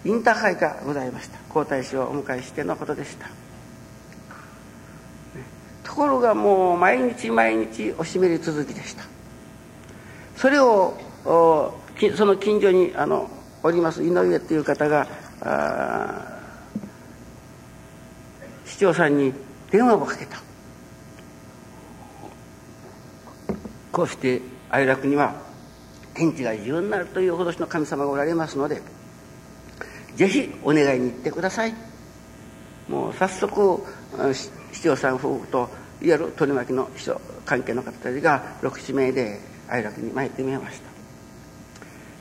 [0.05, 1.39] インターハイがございました。
[1.49, 3.29] 皇太子をお迎えしてのことでした。
[5.85, 9.05] ところがもう毎日毎日おしめり続きでした。
[10.37, 11.73] それをそ
[12.25, 13.31] の近所にあの
[13.63, 15.07] おります井上という方が
[15.41, 16.36] あ
[18.77, 19.33] 市長さんに
[19.71, 20.37] 電話をかけた。
[23.91, 25.35] こうして哀楽には
[26.13, 28.83] 天地が自由になるというほどしの神様がおられますので
[30.17, 31.75] ぜひお願いに行ってください。
[32.87, 33.83] もう早速
[34.35, 35.71] 市長さん夫婦と
[36.03, 40.91] いわゆる取り巻きの秘書関係の方たちが67名で哀楽に参ってみました。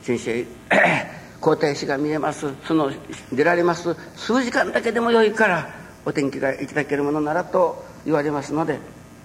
[0.04, 0.46] 先生
[1.38, 2.46] 皇太子が見えます。
[2.66, 2.90] その
[3.30, 3.94] 出られます。
[4.16, 8.74] 数時間だけでもよいからお天気がいただけるものならと言われますので、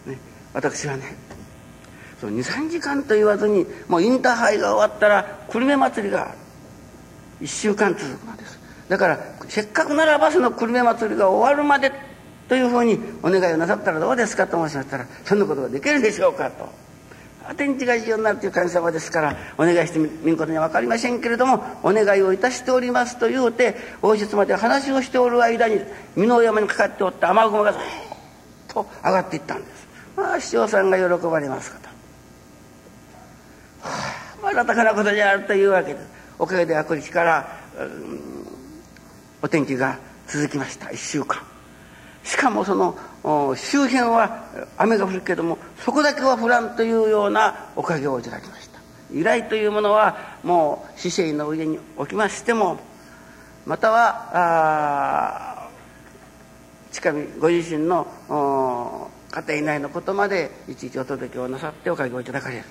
[0.06, 0.18] ね、
[0.54, 1.16] 私はね
[2.20, 6.36] 23時間と言わずにもうインターハイが終わったら久留米祭りが
[7.40, 8.60] 1週間続くのです。
[8.90, 11.92] だからせっかくならばその久留米祭りが終わるまで
[12.50, 16.81] というふうにお願いをなさったらどうですかと申しましたらそんなことができるでしょうかと。
[17.56, 25.82] 天地が重要になるという神様ですからお願いしてみることには分かりませんけれどもお願いをいたしておりますと言うて王室まで話をしておる間に
[26.16, 27.82] 美濃山にかかっておった雨雲がずっ
[28.68, 29.88] と上がっていったんです。
[30.16, 31.90] まあ市長さんが喜ばれますかと。
[34.42, 36.08] まあ、たかなことであるというわけです
[36.40, 38.20] おかげで悪日から、うん、
[39.44, 40.88] お天気が続きました。
[40.88, 41.40] 1週間。
[42.24, 44.46] しかもその周辺は
[44.78, 48.80] 雨が降るけれどもそこだけは降らんというようなおかげをいただきました。
[49.14, 52.80] 依頼というものはもう死生の上におきましても
[53.66, 55.70] または
[56.92, 58.08] 近見ご自身の
[59.30, 62.64] 家庭内のことまでいちいちお届けをなさっておかげをいただかれる。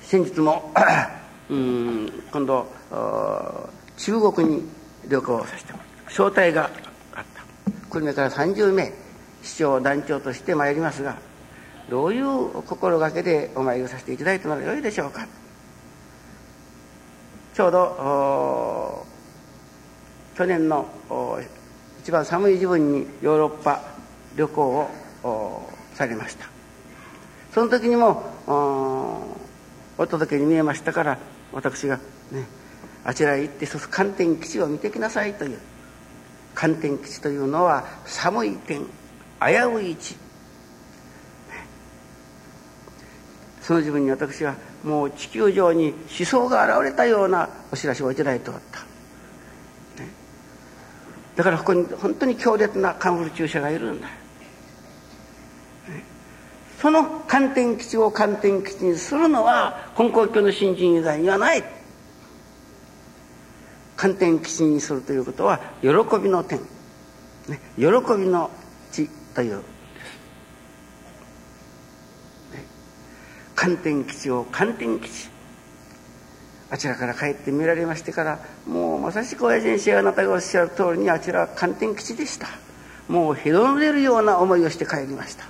[0.00, 0.72] 先日も
[1.50, 2.66] うん今度
[3.96, 4.62] 中国に
[5.08, 6.10] 旅行をさせてもらった。
[6.10, 6.70] 招待が
[7.92, 8.92] あった久留米から30名
[9.42, 11.18] 市長団長として参りますが
[11.90, 15.26] どういう心がけでお参りをさせていただいたのがよいでしょうか。
[17.54, 19.06] ちょうど
[20.34, 20.88] 去年の
[22.00, 23.82] 一番寒い時分にヨーロッパ
[24.36, 24.88] 旅行
[25.22, 26.46] をされました。
[27.52, 28.22] その時にも
[29.98, 31.18] お届けに見えましたから
[31.52, 31.98] 私が
[32.30, 32.46] ね
[33.04, 35.58] あちらへ行ってその寒天基地を見てきなさいという
[36.54, 38.86] 寒天基地というのは寒い天危
[39.74, 40.16] うい地。
[43.60, 48.80] その自分に私はもう地球上に思想が現れたようなお知らせをいただいておった、
[50.02, 50.08] ね、
[51.36, 54.08] だからここに本当に強烈なカンフル注射がいるんだ。
[56.80, 61.62] その寒天基地を寒天基地にするのは根高教の新人以外にはない。
[64.02, 66.58] 寒天基地にするということは喜びの天、
[67.46, 67.84] ね、喜
[68.18, 68.50] びの
[68.90, 69.62] 地という。
[73.54, 75.30] 寒天基地を寒天基地。
[76.68, 82.48] あちらから帰って見られましてからもうまさしく親父先生あなたがおっしゃる通りにあちらは寒天基地でした。
[83.06, 85.44] もうへどれるような思いをして帰りました。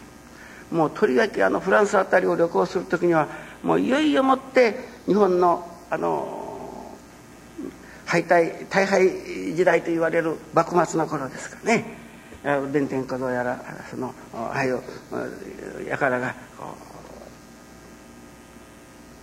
[0.71, 3.29] もうとりわけあのフランスあたりを旅行する時には
[3.63, 6.42] もういよいよもって日本のあの
[8.13, 11.97] 敗退大敗時代と言われる幕末の頃ですかね。
[12.71, 13.59] 弁天小僧やら
[13.91, 14.83] そのああいう
[15.97, 16.77] 輩がこ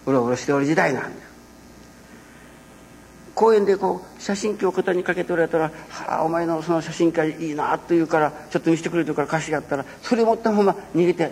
[0.07, 1.29] ううろうろしておる時代なんです
[3.35, 11.31] 公園でこう写真機を肩にかけておられたら「はあお前のその写真機いいな」と言うから「ちょっと見せてくれ」と言うから歌詞があったらそれ持ったまま逃げて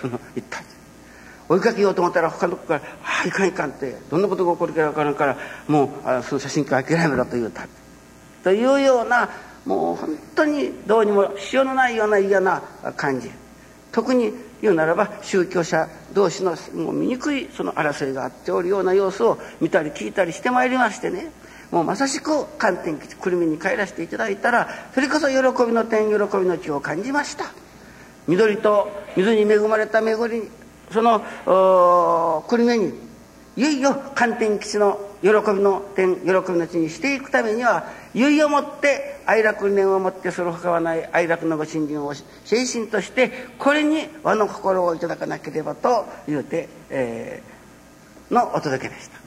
[0.00, 0.73] その行った。
[1.48, 5.36] 追いかけようと思ったら他の子から「ああいかんいかん」ってどんなことが起こるか分からんから
[5.68, 7.66] もうあその写真機諦めろと言うた
[8.42, 9.28] というような
[9.64, 12.62] もう本当にどうにもしようのないような嫌な
[12.96, 13.30] 感じ
[13.92, 21.30] 特に言うならば宗教者同士のもう醜いその争いがあっておるような様子を見たり聞いたりしてまいりましてね。
[21.70, 25.34] もうまさしく観点基地久留米に帰らせていただいたらそれこそ喜
[25.66, 27.46] びの点喜びの地を感じました。
[28.26, 30.48] 緑と水に恵まれた巡り
[30.94, 31.20] その
[32.48, 32.94] 久留米に
[33.56, 42.14] いよいよ観点基地の喜びの点喜びの地にしていくためにはいよいよもって愛楽念をもってその他はない愛楽のご信心を
[42.44, 49.18] 精神としてこれに和の心をいただかなければと言うて、えー、のお届けでした。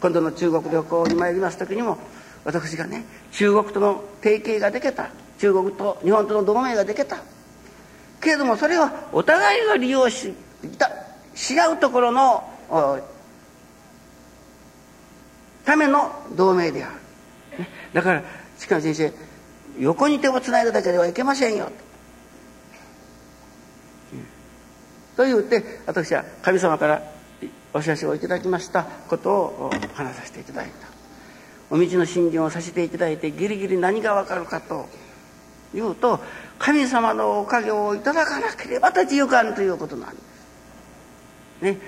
[0.00, 1.98] 今度の中国旅行に参ります時にも
[2.44, 7.18] 私がね中国との提携ができた中国と日本との同盟ができた。
[8.20, 10.34] けれどもそれはお互いが利用しし
[11.60, 12.44] 合うところの
[15.64, 16.94] ための同盟である、
[17.58, 18.22] ね、だから
[18.58, 19.12] 近先生
[19.78, 21.70] 横に手をつないだだけではいけませんよ。
[25.16, 25.22] と。
[25.22, 27.02] と言って私は神様から
[27.72, 28.84] お知らせをいただきました。
[28.84, 30.88] ことを話させていただいた。
[31.70, 34.86] お道の信心をさせていただいてギリギリ何がわかるかと。
[35.74, 36.20] いうと
[36.58, 40.31] 神様のおかげをいただかなければ立ち行かんということなんです。
[41.62, 41.78] ね、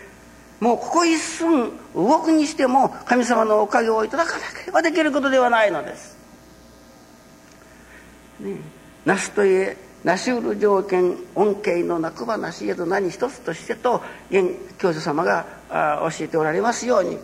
[0.61, 6.17] もうここ一寸動くにしても神様のおかげをいただかなければできることではないのです。
[8.41, 8.57] ね、
[9.05, 15.45] なすといえなしうる条件恩恵のなくばなしえど何一つとしてと現教授様が
[16.11, 17.17] 教えておられますように、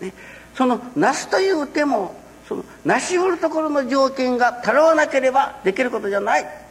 [0.00, 0.12] ね、
[0.54, 2.14] そのなすという手も
[2.46, 6.67] そのなしうるところの条件がたらわなければできることじゃない。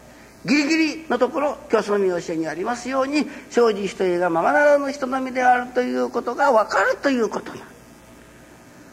[0.47, 7.61] ギリギリのところ教祖の見教えにありますように生じ人がままならぬ人のみであるということが分かるということな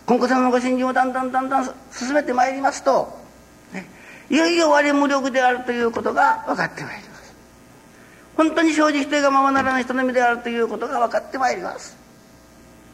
[0.07, 3.09] 今後様のご信心をだんだんだんだん進めてまいりますと、
[3.73, 3.87] ね、
[4.29, 7.15] いよいよ我無力であるということが分かってまいります。
[8.37, 11.97] 本当に生じ人がままならぬ人のみであるということが分かってまいります、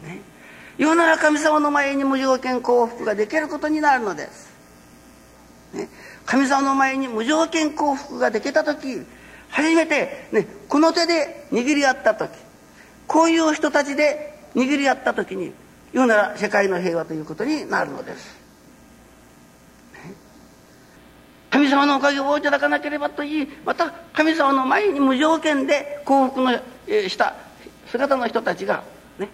[0.03, 0.21] ね、
[0.79, 4.53] 言うなら神様の前に無条件幸福ができることになるのです、
[5.73, 5.89] ね、
[6.31, 9.05] 神様の前に無条件幸福ができた時
[9.49, 12.31] 初めて、ね、この手で握り合った時
[13.09, 15.53] こういう人たちで握り合った時に
[15.93, 18.39] 言うなら世界の平和ということになるのです。
[21.51, 26.53] 神様のおかげをいただかなければといいまた神様の前に無条件で幸福の
[26.87, 27.35] した
[27.89, 28.85] 姿の人たちが
[29.19, 29.29] ね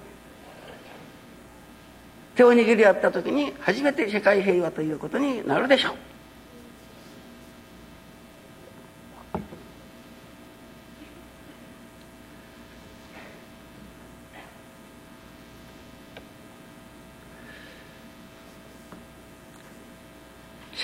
[2.36, 6.15] 手を握り合った時に初めて世界平和ということになるでしょう。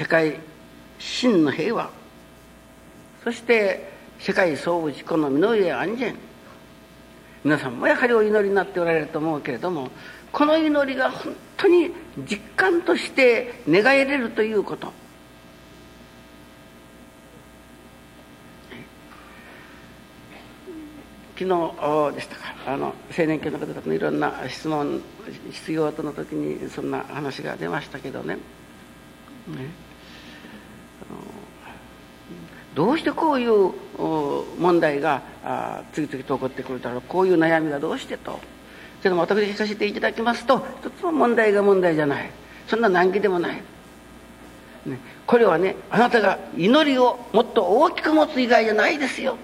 [0.02, 0.36] 世界
[0.98, 1.88] 真の平和。
[3.22, 3.88] そして
[4.18, 6.16] 世界総打ち好みの上安全。
[7.44, 9.90] 皆さんもやはりお祈りになっておられると思うけれども
[10.32, 11.90] この祈りが本当に
[12.28, 14.92] 実感として願えれるということ。
[21.38, 22.54] 昨日でしたか。
[22.66, 25.00] あの青年教の方々のいろんな質問
[25.52, 28.38] 質疑応答の時にそんな話が出ましたけどね。
[29.46, 29.91] ね。
[32.74, 33.72] どうしてこういう
[34.58, 35.22] 問題が
[35.92, 37.02] 次々と起こってくるだろう。
[37.02, 38.40] こういう悩みがどうしてと。
[39.02, 42.30] けども私聞かせていただきますと一つも問題が問題じゃない。
[42.68, 43.56] そんな難儀でもない、
[44.86, 49.36] ね、これはねあなたが祈りをもっと大きく持つ以外じゃないですよ、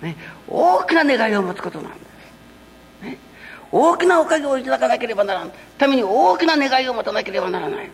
[0.00, 0.16] ね、
[0.46, 1.98] 大きな願いを持つことなんで
[3.02, 3.18] す、ね、
[3.72, 5.50] 大きなおかげをいただかなければならん。
[5.76, 7.90] ために大きな願いを持たなければならない。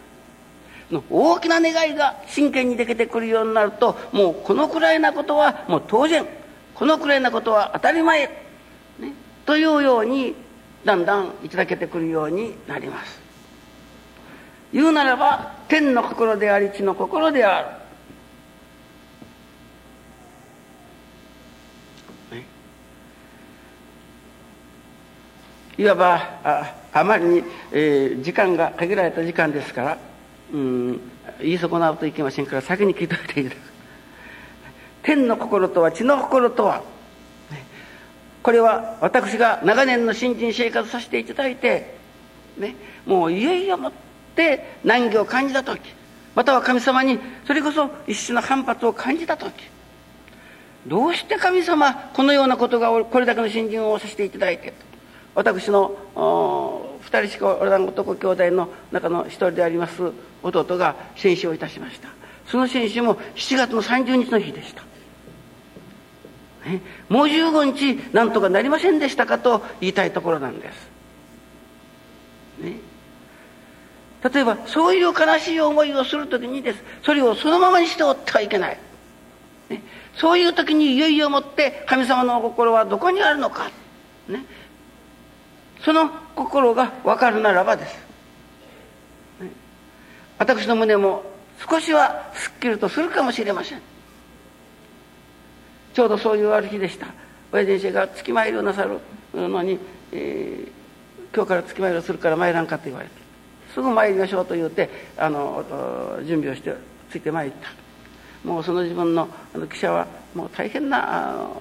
[1.10, 6.26] 大きな願いが真剣にできてくるようになるともうこのくらいなことはもう当然
[6.74, 9.12] このくらいなことは当たり前、ね、
[9.46, 10.34] というように
[10.84, 13.20] だんだんいただけてくるようになります。
[14.72, 17.84] 言うならば天の心であり地の心である、
[25.78, 29.98] いわばああまりに、えー、時間が限られた時間ですから
[30.54, 31.00] うん
[31.40, 33.58] 言い損なうといけませんから先に聞いておいていただく
[35.02, 36.94] 天の心とは地の心とは。
[38.42, 41.96] これは私が長年の新人生活させていただいて、
[42.58, 42.76] ね、
[43.06, 43.92] もういよいよもっ
[44.36, 45.80] て難儀を感じた時
[46.34, 49.50] または神様にそれこそ一種の反発を感じた時
[50.86, 54.74] どうして神様このようなことがこれだけの新人をさせていただいて
[55.34, 60.12] 私の2人しかおらん男兄弟の中の一人であります
[60.44, 62.08] 弟が戦死をいたしました。
[62.46, 64.82] その戦死も7月の30日の日でした、
[66.68, 70.90] ね、もう15日なんとかなりませんでしたかと言いたいところなんです、
[72.60, 72.76] ね、
[74.22, 76.82] 例えばそういう悲しい思いをする時にです。
[77.02, 78.78] それをそのままにしておってはいけない、
[79.70, 79.82] ね、
[80.16, 83.70] そういう時にいよいよもって神様の心はどこにあるのか、
[84.28, 84.44] ね、
[85.82, 88.03] その心が分かるならばです、
[90.44, 91.22] 私の胸も
[91.66, 93.80] 少しはすっきりとするかもしれません。
[95.94, 97.06] ちょうどそういうある日でした。
[97.50, 98.98] 親先生が月参りをなさる
[99.32, 99.78] のに、
[100.12, 103.14] えー、今日から月参りをするから参らんかと言われて
[103.72, 105.64] すぐ参りましょうと言うてあの
[106.26, 106.74] 準備をして
[107.10, 108.48] ついて参った。
[108.48, 111.56] もうその自分のあの汽車はもう大変なあの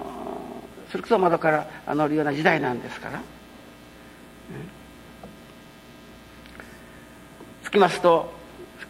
[0.90, 3.22] それこそ窓から乗るような時代なんですから。
[7.64, 8.43] 着きますと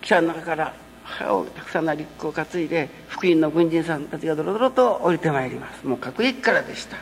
[0.04, 5.86] 汽車の中から歯をたくさんのリュックを担いで福音の軍人さんたちがドロドロと降りてまいります。
[5.86, 6.98] もう各駅からでした。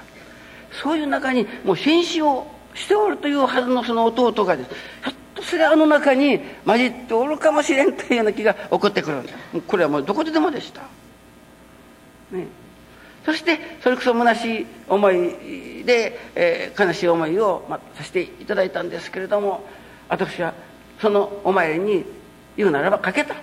[0.71, 4.71] そういう中にもう戦死をしておるというはずのその弟がです。
[4.71, 9.33] ひょっとすすらあの中に混じっておるかもしれんというような気が起こってくるんだ。
[9.67, 10.83] これはもうどこででもでした、
[12.31, 12.47] ね、
[13.27, 19.65] そしてそれこそ虚しい思いで、えー、悲しい思いを、まあ、させていただいたんですけれども
[20.09, 20.55] 私は
[21.01, 22.22] そのお参りに
[22.57, 23.35] 言うならばかけた。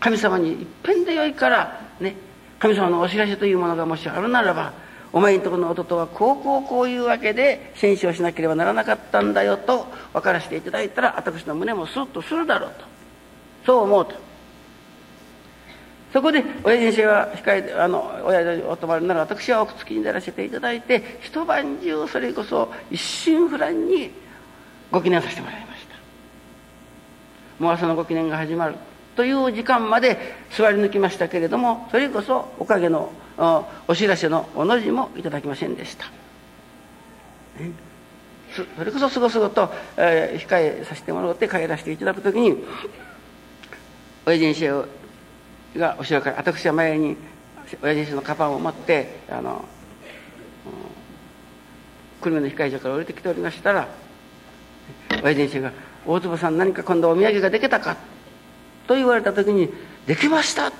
[0.00, 2.14] 神様に一遍でよいからね
[2.58, 4.72] 神様のお知らせというものがもしあるならば
[5.12, 12.84] お前んとこの弟はこうこうこういうわけで戦死をしなければならなかったんだよと分からせていただいたら私の胸もスッとするだろうと。
[13.64, 14.28] そう思うと。
[16.12, 24.10] そこで親父先生は控えてあの親父お泊まりなら私はお付きに出らせていただいて一晩中それこそ一心不乱に
[24.90, 25.67] ご記念させてもらいました
[27.58, 28.76] もう朝のご記念が始まる
[29.16, 30.16] という時間まで
[30.56, 33.12] 座り抜きましたけれどもそれこそおかげの
[33.88, 36.06] お知らせのおの字もいただきませんでした。
[38.76, 42.56] それこそすごすごと、えー、控えさせてもらって帰らせていただく時に
[44.24, 44.84] 親父先
[45.74, 47.16] 生が後ろから私は前に
[47.82, 49.64] 親父先生のカバンを持ってあの、
[52.22, 53.88] 久留米の控え所から降りてきておりましたら
[55.22, 55.72] 親父先生が
[56.08, 57.96] 「大坪さん何か今度お土産ができたか?」
[58.88, 59.68] と言われた時に
[60.06, 60.72] 「できました」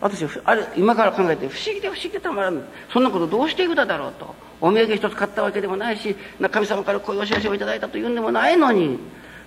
[0.00, 2.60] 私あれ今から考えて不思議で不思議でたまらん。
[2.92, 4.34] そんなことどうしていくだろうと。
[4.60, 6.16] お土産一つ買ったわけでもないし
[6.50, 8.98] 神様からこういうお知らせをいただいたというんでもないのに。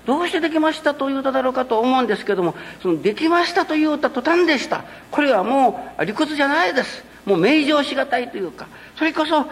[0.05, 2.53] どうしてできましたと言うただろうかと思うんですけども
[2.83, 4.83] そのできましたと言うた途端でした。
[5.11, 7.03] これはもう理屈じゃないです。
[7.25, 9.45] もう名状しがたいというかそれこそ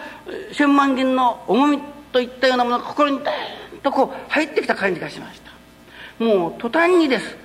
[0.52, 1.80] 千万銀の重み
[2.12, 6.24] といったようなものが心にダーンとこう入ってきた感じがしました。
[6.24, 7.36] もう途端にです。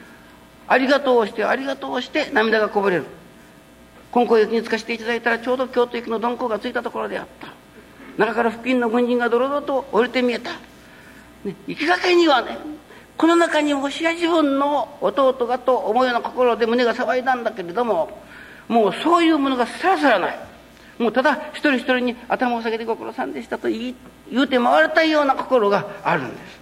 [0.67, 3.05] ありがとうをしてありがとうをして涙がこぼれる。
[4.11, 7.49] 金光雪につかせていただいたらちょうど京都行きの鈍行がついたところであった。
[8.17, 10.51] 中から付近の軍人がドロドロと降りて見えた、
[11.45, 12.57] ね、行きがけにはね
[13.17, 18.09] この中にもしや自分の弟がと思うような心で胸が騒いだんだけれども
[18.67, 20.39] もうそういうものがさらさらない。
[20.99, 23.95] もうただ一人一人に頭を下げてご苦労さんでしたと言
[24.33, 26.59] うて回れたような心があるんです。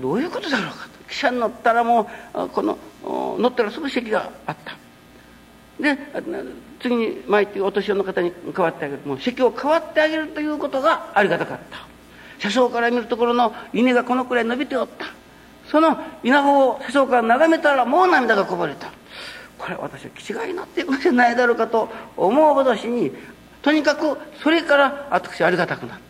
[0.00, 0.90] どういうことだろうかと。
[1.10, 4.76] 汽車に乗ったらもうこの乗ったらすぐ席があった。
[5.80, 5.98] で
[6.80, 9.00] 次に参ってお年寄りの方に代わってあげる。
[9.06, 11.86] もう席を代わってあげるということがありがたかった。
[12.38, 15.06] 車窓から見るところの稲がこのくらい伸びておった。
[15.70, 18.88] その稲穂を車窓から眺めたらもう涙がこぼれた。
[19.62, 21.00] これ私は気違いになっていくん。
[21.00, 23.12] じゃないだろうかと思うほどしに
[23.62, 26.02] とにかくそれから私ありがたくなった。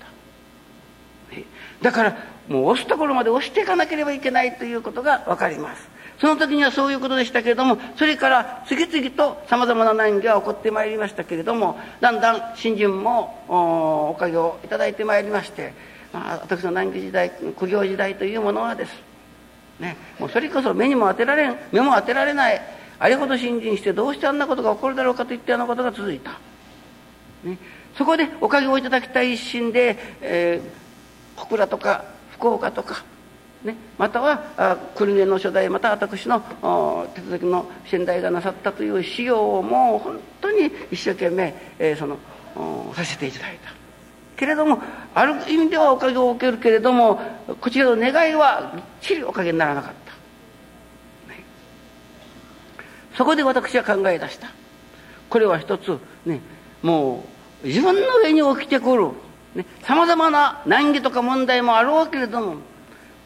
[1.82, 2.16] だから
[2.48, 5.92] もう押すところまで押していかなければいけないということが分かります。
[6.18, 15.74] その時にはそういうことでしたけれどもそれから次々とさまざまな難儀が起こってまいりましたけれどもだんだん新人もおかげをいただいてまいりまして、
[16.12, 18.92] まあ、私の難儀時代苦行時代というものはです、
[19.80, 22.60] ね、もうそれこそ目にも当てられん目も当てられない
[23.02, 26.38] あれほど新人してどうしてあんなことが起こるだろうかといったようなことが続いた、
[27.42, 27.58] ね、
[27.98, 33.04] そこでおかげをいただきたい一心で、えー、小倉とか福岡とか
[33.64, 36.40] ね、または国根の初代また私の
[37.14, 42.18] 手続きの先代がなさったという資料をもう本当に一生懸命、えー、その
[42.94, 43.72] させていただいた。
[44.36, 44.80] けれども
[45.14, 47.20] ある意味ではおかげを受けるけれども
[47.60, 49.92] こちらの願いはびっちりおかげにならなかっ
[51.26, 51.44] た、ね、
[53.16, 54.48] そこで私は考え出した。
[55.28, 56.40] これは一つね
[56.82, 57.24] も
[57.64, 59.08] う自分の上に起きてくる
[59.82, 62.56] さまざまな難儀とか問題もあるわけれども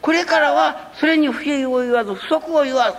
[0.01, 2.95] これからはそれに不平を言わず不足を言わ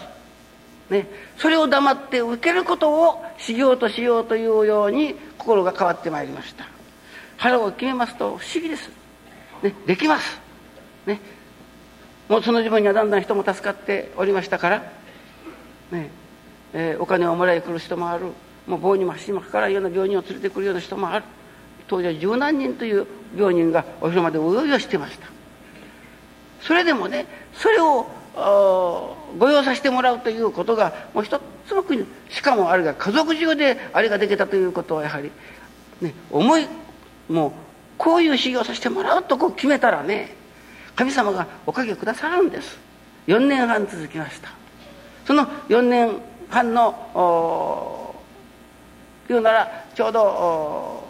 [0.91, 1.07] ず、ね、
[1.39, 6.67] それを黙って受けることを修行としようというように心が変わってまいりました。
[7.39, 8.91] 腹を決めますと不思議です、
[9.63, 10.41] ね、できます、
[11.07, 11.21] ね、
[12.29, 14.93] もうその自分にはだんだん人も助かっておりましたから、
[15.93, 16.11] ね
[16.73, 18.27] えー、お金をもらい来る人もある。
[18.67, 21.25] もう棒にも足にもかからんような病人を連れてくるような人もある。
[21.89, 23.07] 当時は十何人という
[23.37, 25.27] 病人がお広間でうよいよしてました。
[26.61, 28.07] それでもねそれを
[29.39, 35.31] ご用させてもらうということがもう一つの国しかもあれが家族中であれができたということはやはり、
[36.01, 36.67] ね、思い
[37.29, 37.53] もう
[37.97, 40.35] こういう修行させてもらうとこう決めたらね
[40.95, 42.79] 神様がおかげくださるんです。
[43.27, 44.51] 4年半続きました。
[45.27, 46.13] その4年
[46.51, 48.15] 半の
[49.29, 51.09] 言うならちょうど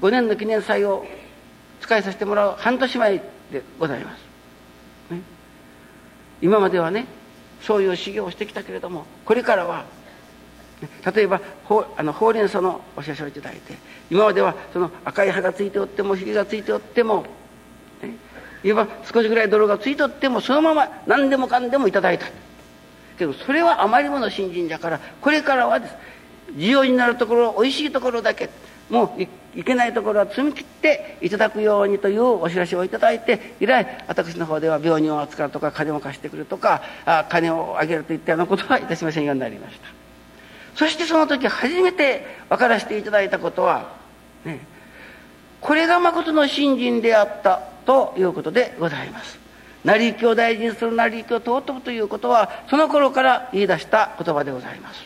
[0.00, 1.06] 5年の記念祭を
[1.80, 3.18] 使いさせてもらう半年前
[3.50, 4.26] でございます。
[6.40, 7.06] 今まではね
[7.62, 9.84] そういう修行をしてきたけれどもこれからは
[11.14, 13.74] 例えばほあのほうれん草のお写真をいただいて
[14.10, 17.24] 今まではその赤い葉がついておってもひげがついておっても、
[18.62, 22.26] いわば少しぐらい泥がついとってもそのまま何でもかんでもいただいた。
[23.16, 25.94] けどそれはあまりもの新人じゃからこれからはです。
[26.54, 28.48] 需要になるところおいしいところだけ
[28.88, 29.22] もう
[29.58, 39.88] いけないところは積み切っていただくようにというお知らせをいただいて以来私の方では病人を扱うとか金を貸してくるとかあ金をあげるといったようなことはいたしませんようになりました。
[40.76, 43.96] そしてその時初めて分からせていただいたことは、
[44.44, 44.60] ね、
[45.62, 49.45] これが誠の信心であったということでございます。
[49.86, 55.00] 成り行きを大事にする成り行きを尊ぶということはその頃から言い出した言葉でございます。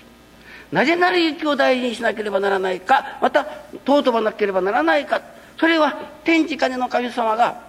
[0.72, 3.46] なぜ成り行きを大事にしなければならないかまた
[3.84, 5.20] 尊ばなければならないか。
[5.58, 7.60] それは天地金の神様が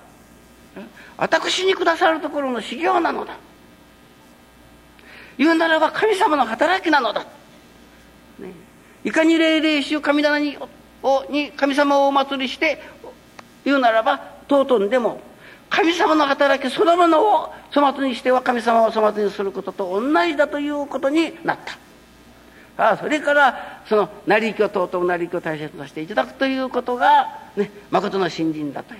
[1.18, 3.36] 私にくださるところの修行なのだ。
[5.38, 7.26] 言うならば神様の働きなのだ、
[8.40, 8.54] ね、
[9.04, 10.58] いかに霊霊衆神棚に
[11.30, 12.82] に神様をお祭りして
[13.66, 15.20] 言うならば尊んでも
[15.72, 21.78] 神様の働きそのものを粗末にしては神様を粗末にすることと同じだということになった。
[22.78, 29.00] ああそれからその成り行きを尊う成り行きを大切としていただくということが、ね、誠の信心だという。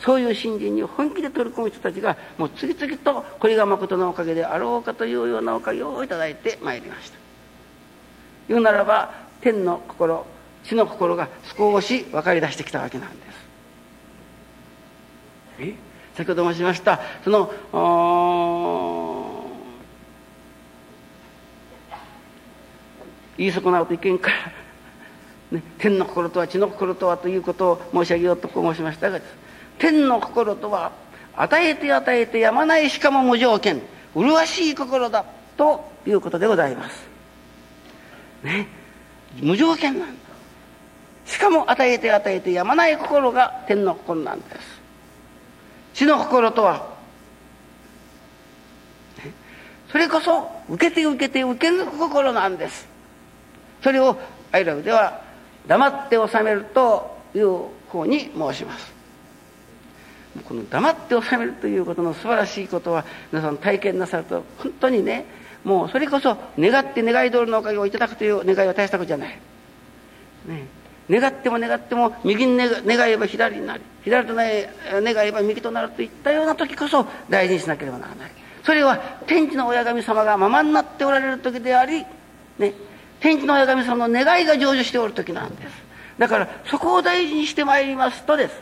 [0.00, 7.18] そういう信心に本気で取り組む人たちがもう次々とこれが誠のおかげであろうかというようなおかげをいただいてまいりました。
[8.48, 10.26] 言うならば天の心
[10.64, 13.20] 地の心が少し分かりだしてきたわけなんです。
[15.60, 15.91] え？
[16.14, 17.50] 先ほど申しましたその
[23.38, 29.20] 言い損なうといけんから、ね、天の心とは地の心とはということを申し上げようと申しましたが
[29.78, 30.92] 天の心とは
[31.34, 33.80] 与えて与えてやまないしかも無条件
[34.14, 35.24] 麗しい心だ
[35.56, 37.08] ということでございます。
[38.42, 38.66] ね
[39.40, 40.14] 無条件なんだ
[41.24, 44.71] しかも与えて与えてやまない心が天の心なんです
[45.94, 46.90] 死の心とは？
[49.90, 52.88] それこそ受けて受けて受け抜く心なんです。
[53.82, 54.16] それを
[54.50, 55.20] アイラブでは
[55.66, 58.92] 黙って収めるという方に申します。
[60.44, 65.26] この黙って収めるということの素晴らしいことは皆さん体験なさると本当にね
[65.62, 69.38] もうそれこそ願って願い通りのおかげをいただくという願いは大したことじゃない、
[70.46, 70.66] ね、
[71.10, 74.68] 願っても願っても右に願えば左になり左と願え
[75.32, 78.30] ば右となるといったような時こそ大事にしなければならない。
[78.64, 82.04] それは天地の親神様がままになっておられる時であり、
[82.58, 82.74] ね、
[83.18, 85.82] 天地の親神様の願いが成就しておる時なんです。
[86.18, 88.60] だからそこを大事にしてまいりますとです、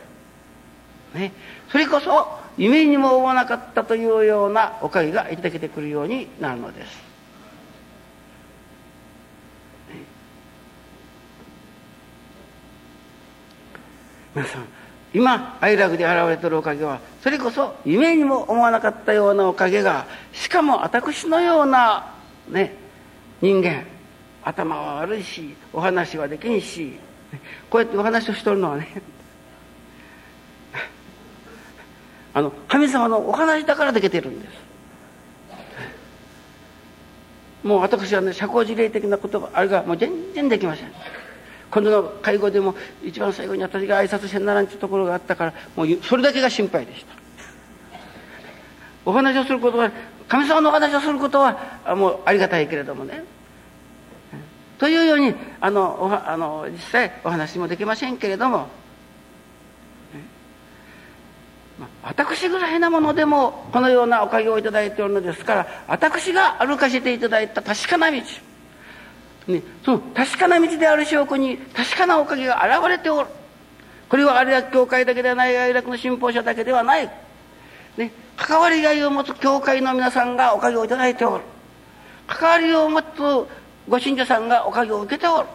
[1.13, 1.33] ね、
[1.71, 7.00] それこそ夢にも思わなかったというようなおかげがいただけてくるようになるのです。
[14.35, 14.65] 皆さん
[15.13, 22.13] 今愛楽で現れてるおかげはそれこそ夢にも思わなかったようなおかげがしかも私のような
[22.47, 22.75] ね
[23.41, 23.83] 人間
[24.43, 26.97] 頭は悪いしお話はできんし
[27.69, 29.01] こうやってお話をしとるのはね
[32.33, 34.71] あの神様のお話だからできてるんです。
[37.63, 40.91] もう私はね社交辞令的な言葉あれがもう全然できません。
[41.71, 47.15] 今度の会合でも一番最後に私が挨拶せんならんというところがあったからもうそれだけが心配でした。
[49.05, 49.89] お話をすることは
[50.27, 51.57] 神様のお話をすることは
[51.95, 53.23] もうありがたいけれどもね。
[54.77, 58.67] というようにあのあの実際お話もできませんけれども。
[62.03, 68.21] 私ぐらいなものでもこのようなおかげをいただいておるのですから私が歩かせていただいた確かな道。
[69.51, 73.29] ね、その確かな道である証拠に確かなおかげが現れておる。
[74.09, 77.09] これは有楽教会だけではない有楽の信奉者だけではない、
[77.97, 81.43] ね、関わりがいを持つ教会の皆さんがおかげをいただいておる。
[82.27, 83.05] 関わりを持つ
[83.87, 85.47] ご信者さんがおかげを受けておる、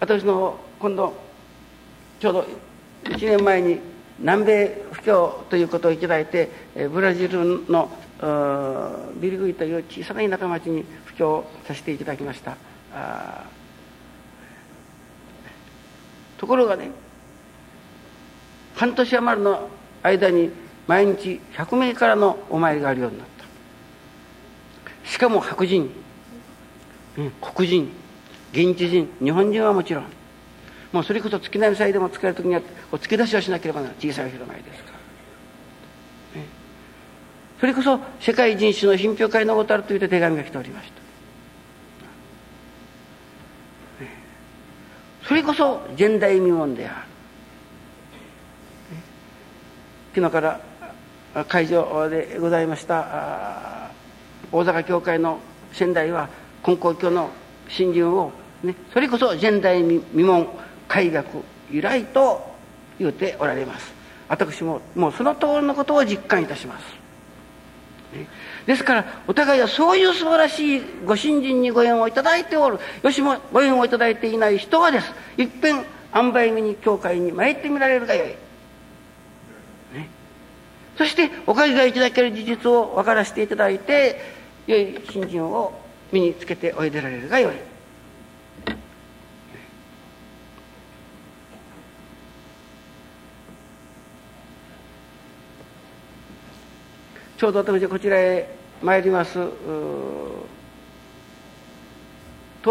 [0.00, 1.14] 私の今度
[2.20, 2.46] ちょうど
[3.04, 3.80] 1年前に
[4.18, 6.50] 南米布教ということをいただいて
[6.92, 7.90] ブラジルの
[9.20, 12.56] ビリグイという小さな田舎町に布教させていただきました。
[16.38, 16.90] ところがね
[18.74, 19.68] 半年余りの
[20.02, 20.50] 間に
[20.86, 23.26] 毎日100名からのお参りがあるようになっ
[25.04, 25.08] た。
[25.10, 25.90] しかも白人、
[27.18, 27.90] うん、黒人
[28.52, 30.04] 現地人日本人はもちろん。
[30.92, 32.62] もうそれこそ月並み祭でも使える時には
[32.92, 34.92] 突き出しをしなければならない小さい広がりですか。
[36.34, 36.46] ら、ね、
[37.60, 40.90] それこそ世界人種の品評会のことあるという手紙が来ておりまし
[43.98, 44.10] た、ね、
[45.24, 47.06] それこそ前代未聞である。
[50.14, 50.60] 昨日から
[51.46, 53.90] 会場でございました
[54.50, 55.40] 大阪教会の
[55.72, 56.30] 仙台は
[56.66, 57.28] 根高教の
[57.68, 58.32] 新人を、
[58.62, 60.48] ね、それこそ前代未聞
[60.88, 61.26] 改学
[61.70, 62.54] 由来と
[62.98, 63.92] 言うておられます。
[64.28, 66.82] 私ももうその通りのことを実感いたします、
[68.12, 68.26] ね、
[68.66, 72.80] ですからお互いはそういう素晴らしいご新人にご縁をいただいておる。
[73.02, 75.12] よしもご縁をいただいていない人はです。
[75.36, 75.84] いっぺん
[76.14, 78.28] 塩梅見に教会に参ってみられるがよい。
[78.28, 78.36] ね。
[80.96, 84.20] そしておかげがいただける事実を分からせていただいて
[84.66, 85.72] 良い信心を
[86.10, 87.75] 身につけておいでられるがよい。
[97.36, 99.50] ちょうど私こちらへ参ります10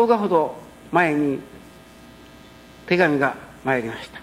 [0.08, 0.56] 日ほど
[0.92, 1.40] 前に
[2.88, 4.20] 手紙が参りました。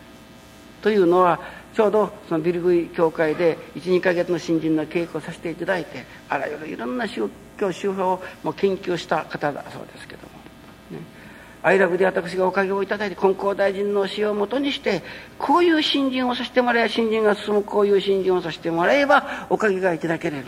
[0.83, 1.39] というのは
[1.75, 7.29] ちょうどそのビルグイ教会で12か月の新人の稽古をさせていただいてあらゆるいろんな宗
[7.59, 10.22] 教宗派をもう研究した方だそうですけど、
[11.63, 15.03] 愛楽で私がおかげをいただいて金光大臣の教えをもとにして
[15.39, 20.47] こういう新人をさせてもらえば新人が進むこういう新人をさせてもらえばおかげがいただけれる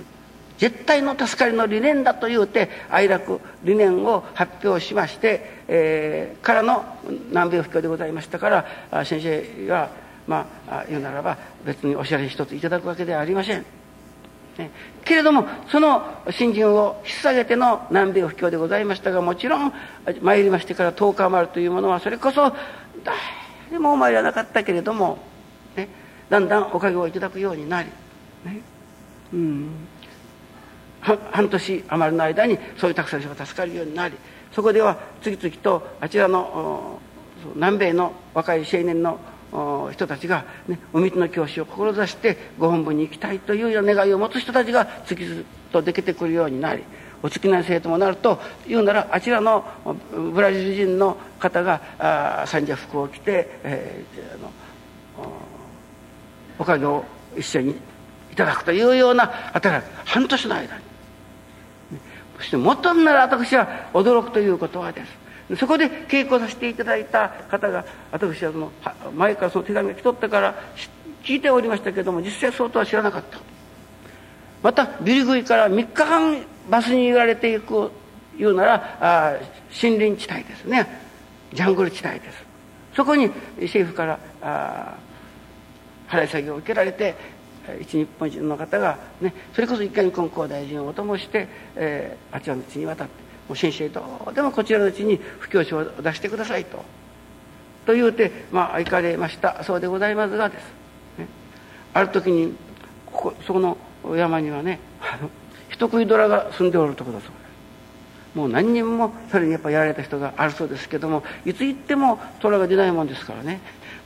[0.59, 6.85] 絶対の助かりの理念だと言うて愛楽理念を発表しまして、えー、からの
[7.29, 9.91] 南米布教でございましたから先生が
[10.27, 13.84] まあ言うならば別におしゃれ一ついただくわけではありません。
[14.59, 14.71] ね、
[15.05, 19.73] けれどもその新人を引っ提げての南米布教でございましたがもちろん
[20.23, 22.55] 参りましてから10日余るというものはそれこそ
[23.71, 25.19] 誰もお参りはなかったけれども、
[25.77, 25.89] ね、
[26.31, 27.89] だんだんおかげをいただくようになり、
[28.45, 28.61] ね。
[29.33, 29.71] うん、
[31.01, 34.15] 半年余るの間にそういうたくさんの人が助かるようになり
[34.53, 37.01] そこでは次々とあちらの
[37.55, 39.19] 南米の若い青年の
[39.93, 46.83] 人たちが、ね、お水の教師を志してご本部に行きたいというような願いを持つ人たちが次々と出てくるようになり
[47.23, 49.65] お付き合い生徒もなるというならあちらの
[50.13, 54.53] ブラジル人の方が三者服を着て、えー、あの
[56.59, 57.05] おかげを
[57.37, 57.77] 一緒に
[58.33, 60.83] いただくというような働き半年の間に。
[62.39, 65.24] そしてもっとなら私は驚くということはです。
[65.59, 68.73] そこで稽古させていただいた方が私はその
[69.15, 70.55] 前からその手紙が来とったから
[71.23, 73.39] 聞いておりましたけども実際そうとは知らなかった。
[74.63, 77.91] またビリグイから3日間バスに揺られていく
[78.39, 79.33] 言うならあ
[79.83, 80.87] 森林地帯ですね。
[81.53, 82.45] ジャングル地帯です。
[82.97, 83.29] そこに
[83.61, 84.95] 政府からあ
[86.09, 87.15] 払い下げを受けられて
[87.81, 96.85] 一日本人の方が、ね、それこそ一回に金光大臣をお供して、えー、あちらの地に渡ってもう先生どうでもこちらのうちに布教書を出してくださいと。
[97.87, 100.63] と言うて、まあ、行かれましたそうでございますがです、
[101.19, 101.27] ね、
[101.93, 102.55] ある時に
[103.07, 103.77] ここそこの
[104.17, 105.31] 山にはねあの
[105.69, 107.37] 人食い虎が住んでおるとこだそうで
[108.33, 113.61] すもう何人もそれにやっぱやられた人があるそうですけどもいつ行っても虎が出ないもんですからね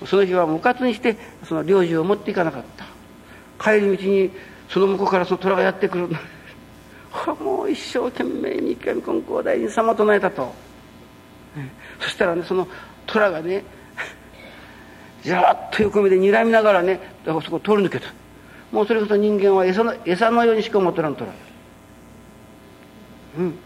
[0.07, 2.87] その日は無活にしてその領事を持っていかなかった
[3.63, 4.31] 帰り道に
[4.69, 6.09] その向こうからその虎がやってくる
[7.41, 10.55] もう一生懸命に一回金光大臣様唱えたと、
[12.01, 12.69] そしたらねその
[13.07, 13.65] 虎がね
[15.23, 18.13] じゃっと横目で睨みながらねそこ通り抜けた。
[18.71, 21.31] もうそれこそ人間は餌の餌のようにしか思ってらん虎
[23.39, 23.59] うん。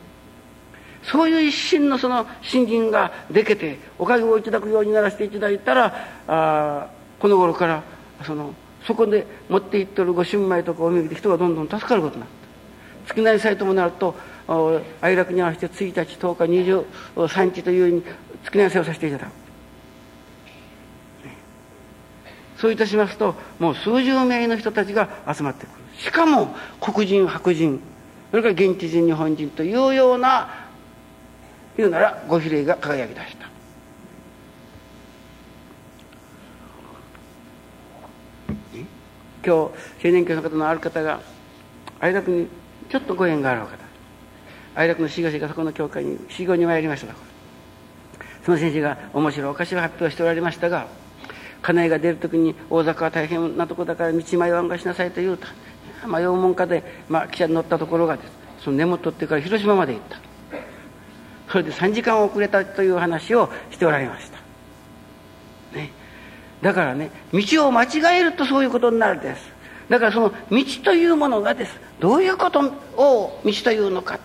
[1.02, 6.86] そういう一心のその信心がでけておかげをいただくようにならせていただいたらあ
[7.18, 7.82] この頃から
[8.24, 8.54] その
[8.86, 12.41] そこで持っていってるご新米とかおみぎで人がどんどん助かることになる。
[13.06, 14.14] 月なりサイトもなると
[15.00, 16.52] 哀楽に合わせて1日10日
[17.34, 18.02] 23日というように
[18.44, 19.30] 月なり祭をさせていただく。
[22.56, 25.74] そういたしますともう数十名の人たちが集まってくる。
[25.98, 27.80] しかも黒人白人
[28.30, 30.68] それから現地人日本人というような
[31.76, 33.48] いうならご比例が輝き出した。
[39.44, 39.72] 今日青
[40.12, 41.20] 年教の方のある方が
[41.98, 42.46] 哀楽に
[42.90, 43.68] ちょっとご縁がある方
[44.74, 47.14] 愛楽の志賀氏がそこの教会に修行に参りました
[48.44, 50.86] その先生が面白いお菓子を発表しておられましたが
[51.62, 55.46] 家内が出る時に大阪は大変なとこだから道迷わんがしなさいと言うと
[56.06, 58.32] 迷うもんかで、まあ、汽車に乗ったところがです。
[58.64, 60.18] その根元ってから広島まで行った。
[61.52, 64.38] それで3時間遅れたという話をしておられました、
[65.76, 65.92] ね、
[66.62, 69.51] だからね道を間違えるとそういうことになるんです。
[69.92, 71.78] だからその道というものがです。
[72.00, 72.60] どういうこと
[72.96, 74.18] を道というのか。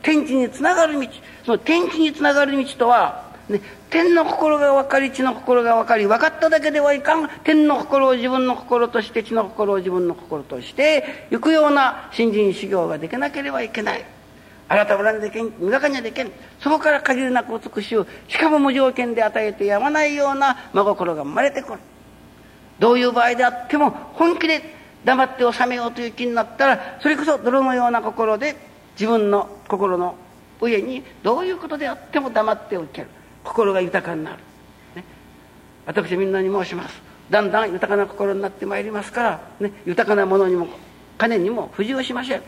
[0.00, 1.06] 天地につながる道。
[1.44, 3.60] その天地につながる道とはね、
[3.90, 7.28] 天の心が分かり地の心が分かり分かっただけではいかん。
[7.44, 14.04] 天の心を自分の心として地の心を自分の心として行くような新人修行ができなければいけない。
[14.70, 15.52] あなたらにできん？
[15.58, 16.32] 磨かにはできん。
[16.60, 21.78] そこから限りなく美しゅうしかも無条件で与えてやまないような真心が生まれてくる。
[22.78, 28.56] どういう場合であっても本気で黙って収めようという気になったらそれこそ泥のような心で
[28.92, 30.14] 自分の心の
[30.60, 33.08] 上にどういうことであっても黙っておける。
[33.42, 34.36] 心が豊かになる、
[34.94, 35.04] ね、
[35.86, 37.00] 私みんなに申します。
[37.30, 40.68] だんだん豊かな心になってまいりますから、ね、豊かなものにも
[41.16, 42.42] 金にも不自由しません、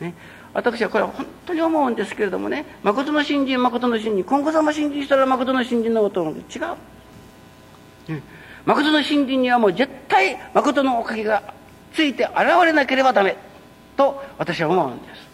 [0.00, 0.14] ね、
[0.52, 2.66] 私はこれは本当に思うんですけれどもね。
[2.82, 4.24] 誠の信心誠の信心。
[4.24, 6.34] 今後様信心したら誠の信心のこと違う、
[8.12, 8.22] ね、
[8.66, 11.54] 誠の信心にはもう絶対誠のおかげが
[11.94, 13.36] ついて現れなければダメ
[13.96, 15.26] と私は思うんです。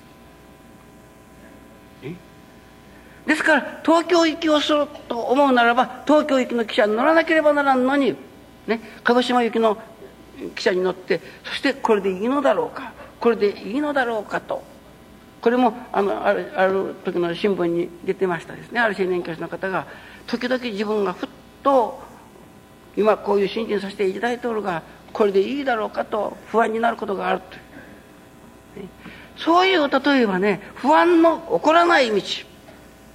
[3.27, 8.17] ですから東京行きをすると思うならば東京行きの汽車に乗らなければならんのに、
[8.67, 9.79] ね、鹿児島行きの
[10.57, 14.63] 汽車に乗ってそしてこれでいいのだろうかこれでいいのだろうかと。
[15.41, 18.79] これもあのあるある時の新聞に出てましたですね。
[18.79, 19.87] ある青年教師の方が
[20.29, 21.29] 時々自分がふっ
[21.65, 22.01] と
[22.97, 24.83] 今こういう新人させていただいておるが
[25.13, 28.89] これでいいだろうかと不安になることがあるという、
[29.37, 32.23] そういう例えばね不安の起こらない道。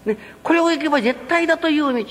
[0.05, 2.05] ね、これを行けば絶対だという道、ね、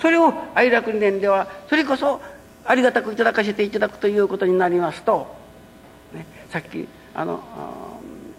[0.00, 2.20] それを愛楽理念ではそれこそ
[2.64, 5.36] ありがたくいただかせていただくということになりますと、
[6.12, 7.40] ね、さっきあの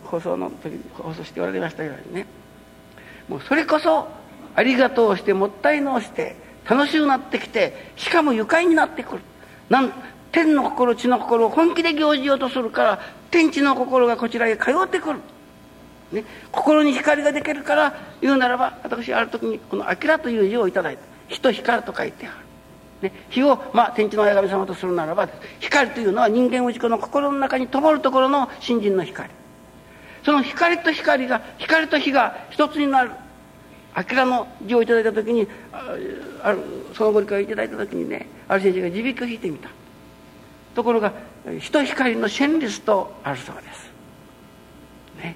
[0.04, 2.28] 放送の時放送しておられましたようにね。
[3.30, 4.08] もうそれこそ
[4.56, 6.36] ありがとうしてもったいのをして
[6.70, 9.22] 楽しくなってきてしかも愉快になってくる。
[9.70, 9.92] なん
[10.32, 13.00] 天の心地の心を本気で行じようとするから
[13.32, 15.20] 天地の心がこちらへ通ってくる。
[16.12, 22.30] ね、心に光ができるから言うならば私ある時にこの「明」という字をいただいた「火と光」と書いてあ
[23.02, 25.28] る、ね、火を、まあ、天地の親神様とするならば
[25.60, 29.30] 光というのは人間内子の心の中に灯るところの新人の光。
[30.24, 33.12] その光と光が光と火が一つになる。
[33.98, 35.48] 明の字をいただいた時に
[36.44, 36.60] ある
[36.94, 39.70] そのご理解をいただいた時にねある先生が字引きを引いてみた。
[40.76, 41.12] ところが
[41.60, 43.90] 火と光の旋律とあるそうです、
[45.18, 45.36] ね、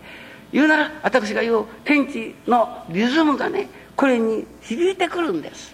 [0.52, 5.74] 言うなら私が言う天地のリズムがねこれに響いてくるんです。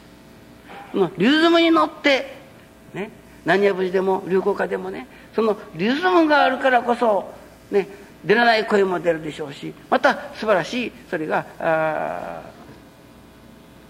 [1.17, 2.37] リズムに乗って
[2.93, 3.11] ね
[3.43, 7.33] 何や無事でも流行歌でもねそのリズムがあるからこそ
[7.69, 7.89] ね
[8.23, 11.45] 出らない声も出るでしょうしまた素晴らしいそれが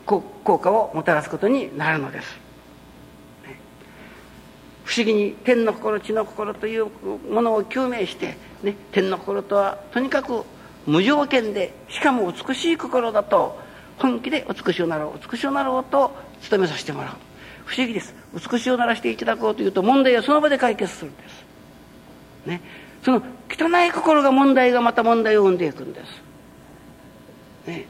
[0.07, 2.47] 効果をもたらすことになるのです。
[4.85, 6.87] 不思議に天の心地の心という
[7.29, 10.43] ものを究明して、ね、天の心とはとにかく
[10.85, 13.59] 無条件でしかも美しい心だと
[13.97, 16.15] 本気で美しゅうなろう美しゅうなろうと
[16.49, 17.11] 努めさせてもらう。
[17.65, 18.15] 不思議です。
[18.33, 21.43] 美しゅうならしていただこうというと問題はその場で解決するんです。
[22.45, 22.61] ね。
[23.03, 27.67] その汚い心が問題がまた問題を生んでいくんです。
[27.67, 27.87] ね。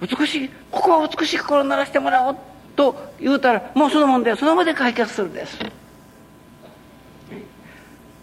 [0.00, 2.36] 美しいここは美しい心を鳴らしてもらおう
[2.74, 5.58] と言うたらもうその問題はその場で解決するんです。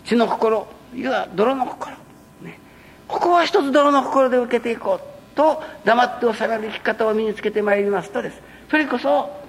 [0.05, 1.95] 血の心いや泥の心。
[2.41, 2.59] ね。
[3.07, 8.41] ここは一つ泥の心で受けていこうと黙って収める生き方を身につけてまいりますとです。
[8.69, 9.41] それこそ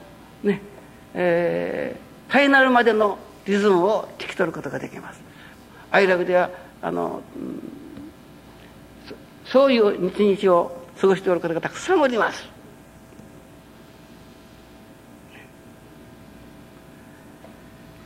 [0.43, 0.61] ね
[1.15, 5.21] えー、ファイナルまでのリズムを聞き取ることができます。
[5.91, 6.51] アイラブでは
[6.83, 7.63] あの、うん、
[9.47, 12.49] そういう日々を過ごしておる方がたくさんおります。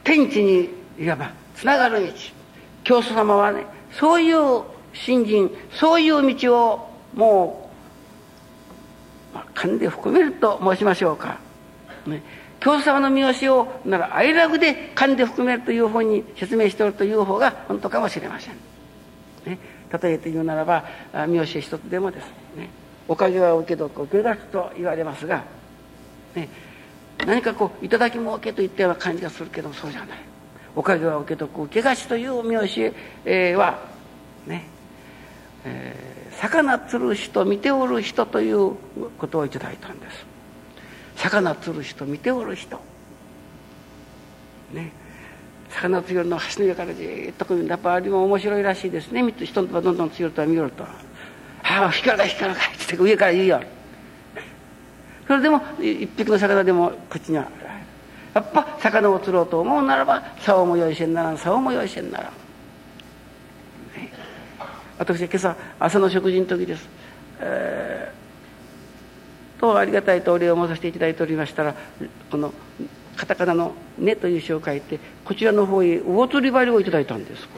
[0.02, 0.68] 天地に
[0.98, 2.12] いわばつながる道。
[2.82, 7.70] 教祖様はねそういう信心そういう道をも
[9.32, 11.38] う、まあ、勘で含めると申しましょうか、
[12.06, 12.22] ね、
[12.58, 18.54] 教祖様の見教えをなら愛楽で勘で含めるというふうに説明しておるという方が本当かもしれません、
[19.46, 19.58] ね、
[20.02, 20.84] 例えて言うならば
[21.28, 22.24] 見教え一つでもです。
[22.26, 22.47] ね
[23.08, 25.42] おかげは受けどく受け出すと言われますが、
[26.34, 26.48] ね、
[27.26, 30.18] 何かこう「頂きも受け」と言ったような感じがするけどそうじゃない。
[30.76, 32.92] おかげは受けとく受けがちというお見教
[33.24, 33.78] えは
[34.46, 34.78] ね
[35.64, 38.74] えー、魚釣る人見ておる人という
[39.18, 40.24] ことをいただいたんです。
[41.16, 42.80] 魚釣る人見ておる人。
[44.72, 44.92] ね。
[45.70, 49.22] 魚釣るの橋の上からじっとやっぱあれも面白いらしいですね。
[49.32, 50.84] 人のどんどん釣るとは見ると
[51.68, 53.62] 「ああ光が光が」って上から言うよ。
[55.26, 57.48] それでも一匹の魚でも口には
[58.34, 62.30] やっぱ魚を釣ろうと思うならば竿も用意せんならん竿も用意せんならん
[64.98, 66.88] 私は今朝朝の食事の時です、
[67.40, 68.12] え
[69.60, 71.74] とありがたいとお礼を申させていただいておりましたら
[72.30, 72.54] この
[73.16, 77.48] カタカナの「ね」という詩を書いてこちらの方へ魚釣り針をいただいたんです。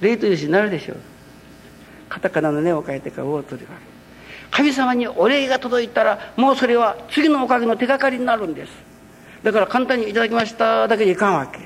[0.00, 0.96] 礼という詩になるでしょう。
[2.08, 3.66] カタカナの「ね」を書いてから魚釣り
[4.50, 8.72] 神様にお礼が届いたらもうそれは次のおかげの手がかりになるんです。
[9.42, 11.58] だから簡単にいただきましただけにいかんわけ。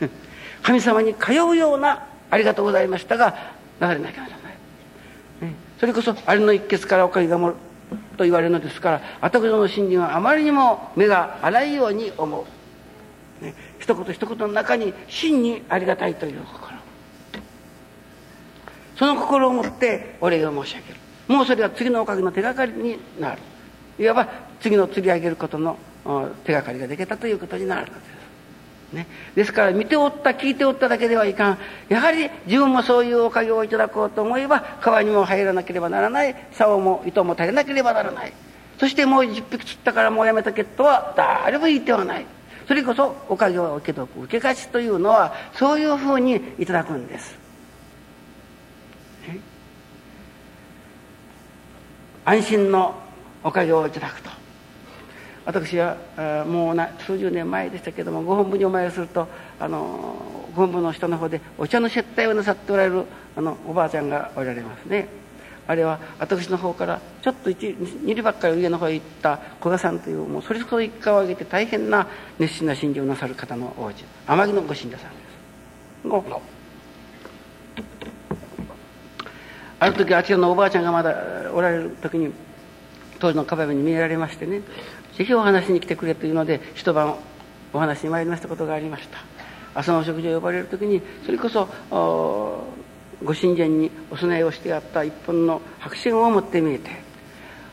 [0.62, 3.34] 神様に通うようなありがとうございましたが
[3.80, 7.54] 流れなきゃならない、それこそあれの一決からおかげがもる
[8.16, 12.46] と言われるのですから私の信心はあまりにも目が荒いように思
[13.40, 16.77] う、ね、一言一言の中に真にありがたいという心
[18.98, 20.96] その心を持ってお礼を申し上げる。
[21.28, 23.38] もうそれは次のおかげの手がかりになる。
[23.98, 24.28] いわば
[24.60, 25.76] 次の釣り上げることの
[26.44, 28.18] 手がかりができたということになるのです。
[28.92, 31.58] ね、ですから見ておった聞いておっただけではいかん。
[31.90, 36.34] やはり自分もそういうおかげをいただこうと思えば川にも入らなければならない。
[36.52, 38.32] 竿も糸も垂れなければならない。
[38.80, 42.26] そしてもう10匹釣ったからもうやめとけとは誰も言ってはない。
[42.66, 47.38] それこそおかげを受けとく受け貸しというのはそういうふうにいただくんです、
[52.28, 52.94] 安心の
[53.42, 54.28] おかげをいただくと。
[55.46, 55.96] 私は
[56.46, 59.26] もう数十年前でしたけどもご本部にお参りすると
[59.58, 60.14] あの
[60.54, 65.08] ご本部の下の方でお茶の接待をなさっておられるあのおばあちゃんがおられますね。
[65.66, 72.06] あれは私の方からちょっと一二里ばっかり上の方へ行った古賀さんというもうそれほど一家を挙げて大変な
[72.38, 75.16] 熱心な信者をなさる方のおうち天城のご信者さんで
[76.02, 76.20] すご
[79.80, 81.14] ある時あちらのおばあちゃんがまだ
[81.52, 82.32] おられる時に
[83.18, 84.62] 当時の壁に見えられましてね
[85.16, 87.16] ぜひお話に来てくれというので一晩
[87.72, 89.18] お話に参りましたことがありました。
[89.74, 96.90] 朝のお食事を呼ばれる時にそれこそご神前にお供えをしてあった一本の白紙を持って見えて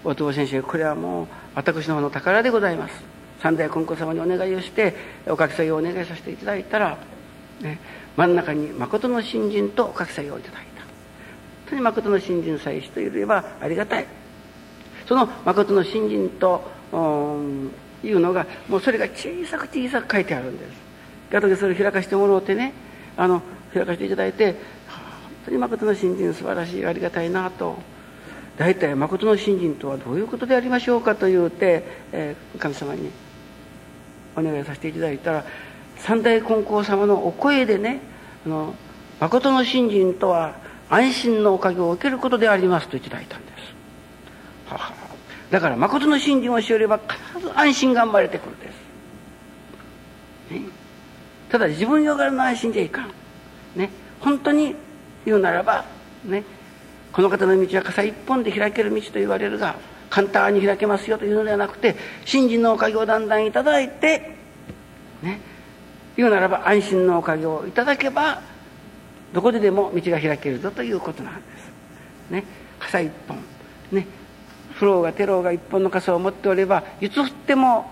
[0.03, 3.15] 大友先生これはもう私の方の宝でございます。
[3.41, 4.95] 三代金光様にお願いをして
[5.27, 6.97] お書き作業をお願いさせていただいたら、
[7.61, 7.79] ね、
[8.17, 10.64] 真ん中に誠の新人とお書き作業をいただいた
[11.69, 14.05] 当に誠の新人さえしていればありがたい。
[15.07, 16.63] その誠の新人と
[18.03, 20.71] いうのがもうそれが小さく小さく書いてあるんです。
[21.35, 22.73] あとでそれを開かしてもらうてね
[23.17, 23.41] あの
[23.73, 24.59] 開かせていただいて本
[25.45, 27.77] 当に誠の信心素晴らしいありがたいなと。
[28.57, 33.11] 大体誠の信心とはどういうことでありましょうかと言うて、えー、神様に
[34.35, 35.45] お願いさせていただいたら
[35.97, 37.99] 三大金光様のお声でね
[38.45, 38.75] あの
[39.19, 40.55] 誠の信心とは
[40.89, 43.55] 安心のおかげを受けることでありますといただいたんです。
[44.67, 44.93] はは
[45.51, 46.99] だから誠の信心をしよれば
[47.33, 48.67] 必ず安心が生まれてくるんで
[50.49, 50.61] す、ね、
[51.49, 53.11] ただ自分よがらの安心じゃいかん。
[53.75, 53.89] ね。
[54.19, 54.75] 本当に
[55.25, 55.85] 言うならば
[56.23, 56.43] ね。
[57.11, 59.75] この方の道は傘一本で開ける道と言われるが
[60.09, 64.35] 簡単に開けますよというのではなくて信心のおかげをだんだんいただいて
[65.21, 65.39] ね。
[66.17, 68.41] 言うならば安心のおかげをいただけば
[69.35, 72.31] どこででも道が開けるぞということなんです。
[72.31, 72.45] ね、
[72.79, 73.37] 傘一本。
[73.91, 74.07] ね。
[74.75, 77.85] フローがテローが一本の傘を持っておればいつ降っても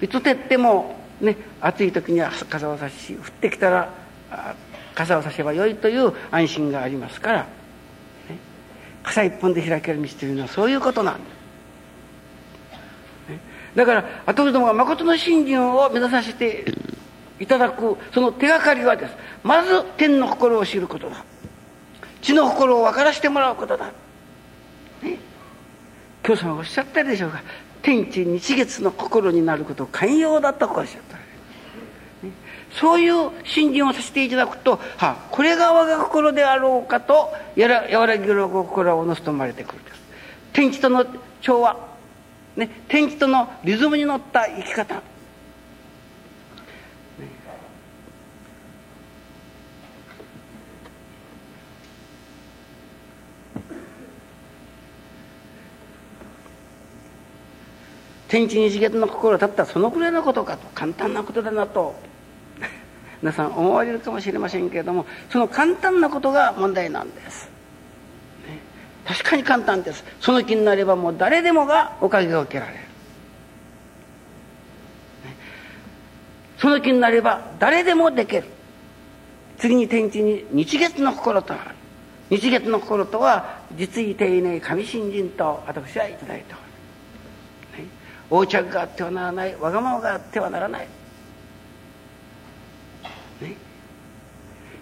[0.00, 3.92] いつ照ってもね暑い時には傘を差し降ってきたら
[4.94, 7.46] 傘を差せばよいという安心がありますから、ね、
[9.02, 11.42] 傘一本で開ける道というのはそういうことなんです。
[13.76, 16.64] だから後どもが誠の信心を目指させて
[17.42, 19.14] いただくその手がかりはです。
[19.42, 21.24] まず天の心を知ることだ。
[22.22, 23.92] 地の心を分からせてもらうことだ、
[25.02, 25.18] ね、
[26.22, 27.42] 教祖がおっしゃったでしょうか
[27.82, 31.16] 天地日月の心になること寛容だとおっしゃった、
[32.24, 32.32] ね、
[32.70, 40.00] そういう信心をさせていただくと、は、これが我が心であろうかとやら和らぎる心をおのすとまれてくるです。
[40.52, 41.04] 天地との
[41.40, 41.76] 調和、
[42.54, 45.02] ね、天地とのリズムに乗った生き方。
[58.32, 60.66] 天地日月の心だったそのくらいのことかと。
[60.74, 61.94] 簡単なことだなと。
[63.20, 67.50] 皆さん思われるかもしれませんけれどもその簡単なことが問題なんです、
[68.48, 68.58] ね、
[69.04, 70.02] 確かに簡単です。
[70.18, 72.86] その気になればもう誰でもがおかげを受けられる、ね、
[76.56, 78.44] その気になれば誰でもできる。
[79.58, 81.58] 次に天地に日月の心とあ
[82.30, 82.38] る。
[82.38, 86.61] 日月の心とは実意丁寧神信心と私は頂いた
[88.32, 90.88] 横着があってはならないわがままがあってはならない、
[93.42, 93.56] ね、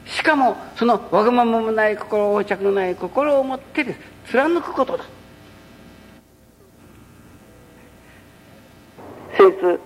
[0.07, 4.01] しかもそのわがままもない心横着のない心を持ってです。
[4.31, 5.05] 貫くことだ。
[9.37, 9.81] 先日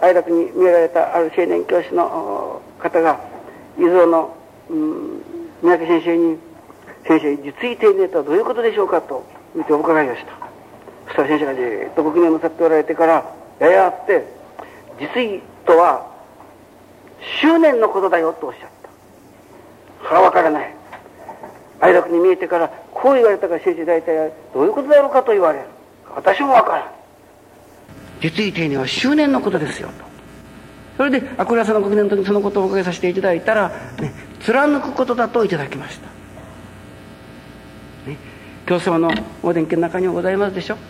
[0.00, 3.18] 愛楽に見られたある青年教師の方が
[3.76, 4.36] 伊豆の、
[4.70, 5.22] うん、
[5.60, 6.38] 三宅先生に
[7.04, 9.24] 「先生実意定年とはどういうことでしょうか?」と
[9.56, 10.41] 見てお伺いをした。
[11.10, 13.24] したら先生がじーっとご記念なさっておられてから
[13.60, 14.24] ややあって
[15.00, 16.06] 「実意とは
[17.40, 18.88] 執念のことだよ」とおっしゃった。
[20.04, 20.74] それはわからない。
[21.80, 25.64] 哀楽に見えてからこう言われたから先生大体どういうことだろうかと言われる。
[26.14, 26.84] 私もわからん。
[28.20, 30.12] 実意丁寧は執念のことですよと。
[30.96, 36.06] それでアクラさんのご記念の時にそのことをおかけさせていただいたら、ね、貫くことだといただきました、
[38.10, 38.18] ね、
[38.72, 39.10] 教祖様の
[39.42, 40.80] お伝記の中にはございますでしょ、ね、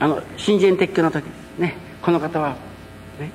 [0.00, 1.24] あの新人撤去の時
[1.56, 2.56] ねこの方は、
[3.20, 3.30] ね、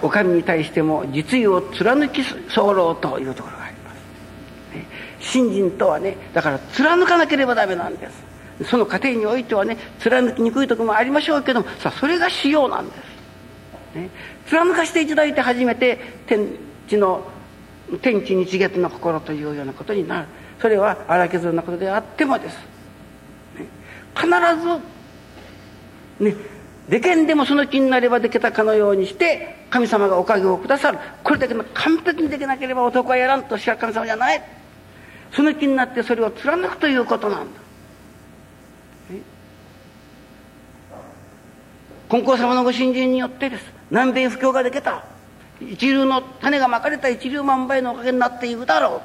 [0.00, 4.86] お上に対しても実意を貫き候というところがあります、ね、
[5.18, 8.28] 信心とはねだから貫かなければダメなんです。
[8.70, 12.92] その過程においてはね貫きにくいところもありましょうけどもさあそれが仕様なんで
[13.94, 14.10] す、ね、
[14.46, 16.46] 貫かしていただいて初めて天
[16.88, 17.22] 地の
[18.02, 20.28] 天地日月の心というようなことになる。
[20.60, 22.56] それは荒削りなことであってもです、
[23.56, 23.66] ね、
[24.14, 24.34] 必ず
[26.24, 26.34] ね
[26.88, 30.98] でけんでもその気になればできたかのようにして神様がおかげをくださる。
[31.22, 34.42] これだけの完璧にできなければ男はやらんとしゃる神様じゃない。
[35.32, 37.60] その気になってそれを貫くということなんだ。
[42.08, 43.64] 金光様のご信心によってです。
[43.90, 45.04] 南米布教ができた。
[45.60, 49.02] 一流の種がまかれた一流万倍のおかげになっていくだろ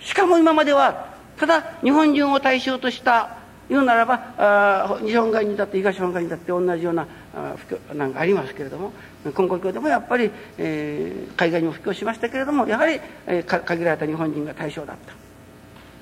[0.00, 0.04] う。
[0.04, 3.38] しかも今まではただ日本人を対象とした
[3.68, 8.92] 言うならばあ日本外にだって東本外にだって同じようなあ布教なんかありますけれども
[9.24, 15.12] 根古教でもやっぱり、えー、海外にも布教しましたけれどもやはり、えー、限られた日本人が対象だった、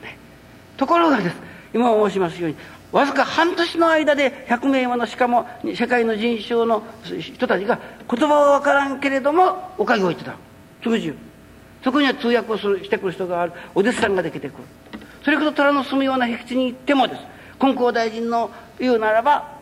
[0.05, 0.19] ね、
[0.77, 1.37] ところがです。
[1.75, 2.57] 今申しますように
[2.93, 6.83] わずか半年の間で100名ものしかも世界の人種の
[7.19, 10.25] 人たちが言葉は分からんけれどもおかげをいた。
[10.25, 10.37] だく
[10.85, 11.15] その中
[11.83, 13.53] そこには通訳をするしてくる人がある。
[13.75, 14.65] お弟子さんができてくる。
[15.25, 17.21] それこそ虎の住むような僻地に行ってもです。
[17.59, 19.57] 金光大臣の言うならば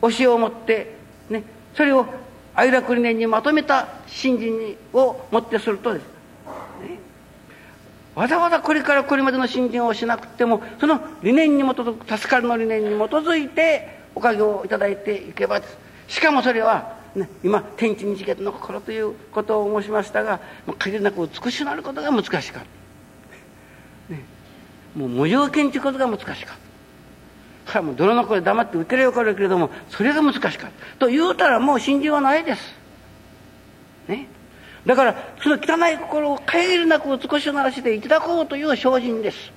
[0.00, 0.96] 教えを持って
[1.30, 1.44] ね
[1.76, 2.06] それを
[2.54, 6.06] 愛楽理念にまとめた信心をもってするとです。
[8.14, 20.40] わざわざこれからこれまでの信心をしなくてもその理念に基づく助かるの理念に基づいておかげをいただいていけばですしかもそれは、ね、今天地日月の心ということを申しましたが
[20.78, 22.58] 限りなく美しくなることが難しかった、
[24.14, 24.22] ね、
[24.94, 26.62] もう無条件ということが難しかった。
[27.64, 30.70] からもう泥の声黙って受ければかるけれどもそれが難しかった。
[30.98, 32.74] と言うたらもう信心はないです。
[34.08, 34.26] ね。
[34.86, 39.52] だからその汚い心を限りなく美しくならせていただこうという精進です、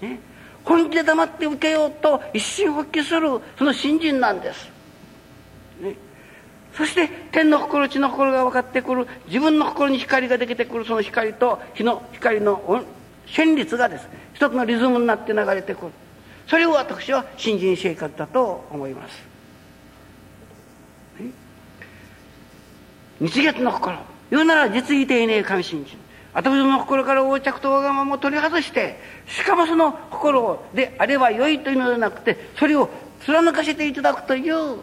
[0.00, 0.20] ね、
[0.64, 3.28] 本気で黙って受けようと一心発起する
[3.58, 4.70] その信心なんです、
[5.80, 5.96] ね、
[6.74, 12.84] そして天の心地の心が分かってくる自分の心に光ができてくるその光と日の光の
[13.26, 14.08] 旋律がです。
[14.32, 15.92] 一つのリズムになって流れてくる。
[16.46, 19.22] それを私は信心生活だと思います、
[23.20, 23.98] 日月の心。
[24.30, 25.98] 言うなら実意丁寧神信心
[26.34, 32.90] 私の心から横着とわがままを取り外してしかもその心であればよいというのではなくてそれを
[33.24, 34.78] 貫かせていただくという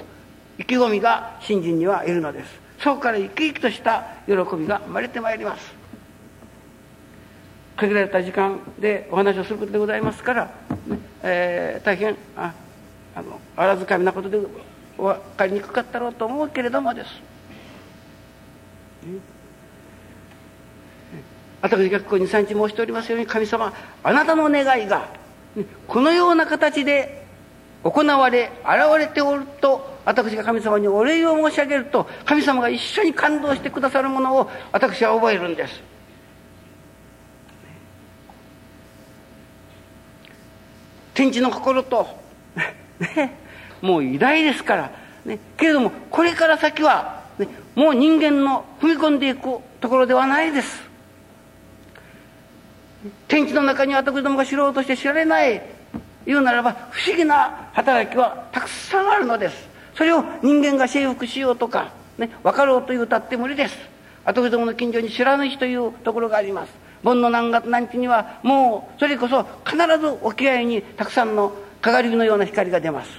[0.58, 2.66] 意気込みが信心にはいるのです。
[2.80, 5.74] そこから生き生きとした喜びが生まれてまいります。
[7.78, 10.46] 限られた時間でお話をすることでございますから、
[10.88, 12.54] ねえー、大変あ
[13.16, 14.40] あのあらずかみなことで
[14.98, 17.08] 分かりにくかったろうと思うけれどもです、
[21.66, 23.74] 私がここに3日申しておりますように神様
[24.04, 25.10] あなたの願いが
[25.88, 27.26] このような形で
[27.84, 35.82] 行われ現れておると私が神様にお礼を申し上げると神様が一緒に感動してくださるものを私は覚えるんです。
[41.16, 42.06] 天地の心と、
[43.00, 43.40] ね、
[43.82, 44.92] もう偉大ですから、
[45.26, 50.95] ね、けれどもこれから先は、ね、もう人間の踏み込んでいくところではないです。
[53.28, 55.62] 天地の中に私どもが知ろうとして知られない
[56.26, 59.68] 言うならば不思議な働きはたくさんあるのです。
[59.96, 63.78] それを人間が征服しようとか、ね、分かろうというたって無理です。
[64.26, 66.86] 私どもの近所に知らぬ日というところがあります。
[67.06, 73.10] 盆の何月何日にはもうそれこそ必ず沖合にたくさんのかがり火のような光が出ます、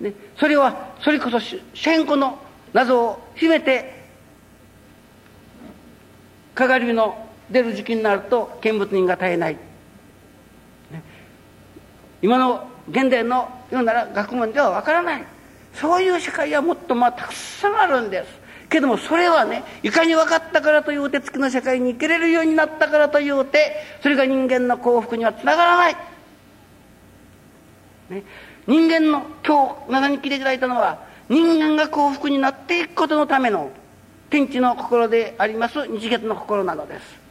[0.00, 1.38] ね、それはそれこそ
[1.72, 2.42] 千個の
[2.72, 4.02] 謎を秘めて
[6.52, 11.02] かがり火の出る時期になると見物人が絶えない、ね、
[12.22, 15.24] 今の現代の言うなら学問ではわからない。
[15.74, 18.42] そういう世界はもっとまあたくさんあるんです。
[18.68, 25.96] けどもそれはねいかに分かったからというて月の世界に生きれるようになったからというてそれが人間の幸福にはつながらない、
[28.08, 28.22] ね、
[28.66, 33.70] 人間の今日長に聞いていただいたのは人間が幸福になっていくことのための
[34.30, 37.21] 天地の心であります日月の心なのです、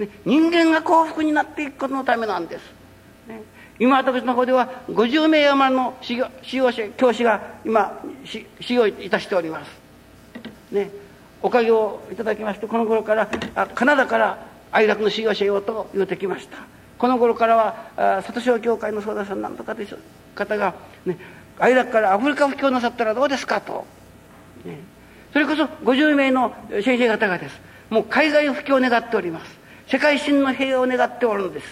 [0.00, 2.62] ね、人間が幸福になっていくことのためなんです、
[3.28, 3.42] ね、
[3.78, 6.16] 今私の方では50名余りの修
[6.56, 9.68] 行者教師が今修行いたしております。
[10.72, 10.90] ね
[11.42, 16.58] おかげをいただきましてこの頃からあカナダから愛楽の修行者よと言うてきました。
[16.98, 17.56] この頃から
[17.96, 19.98] は里小協会の相談さんなんとかという
[20.34, 20.74] 方が、
[21.06, 21.16] ね、
[21.58, 23.86] 愛楽からアフリカ布教なさったらどうですかと、
[24.64, 24.78] ね、
[25.32, 26.54] それこそ50名の
[26.84, 27.60] 先生方がです。
[27.88, 29.59] もう海外布教を願っております。
[29.90, 31.66] 世界真の平和を願っておるのです、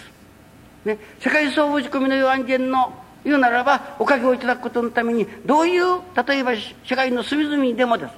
[0.83, 2.93] ね、世界総合仕込みの世安全の
[3.23, 6.51] 言うならばおかげをいただくことのためにどういう例えば
[6.85, 8.13] 世界の隅々にでもです。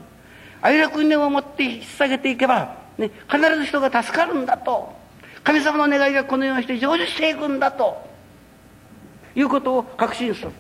[0.61, 4.94] 愛楽念を持って引っ提げていけば、ね、必ず人が助かるんだと。
[5.44, 8.10] 神様の願いがこのようにして成就していくんだと。
[9.36, 10.52] いうことを確信する。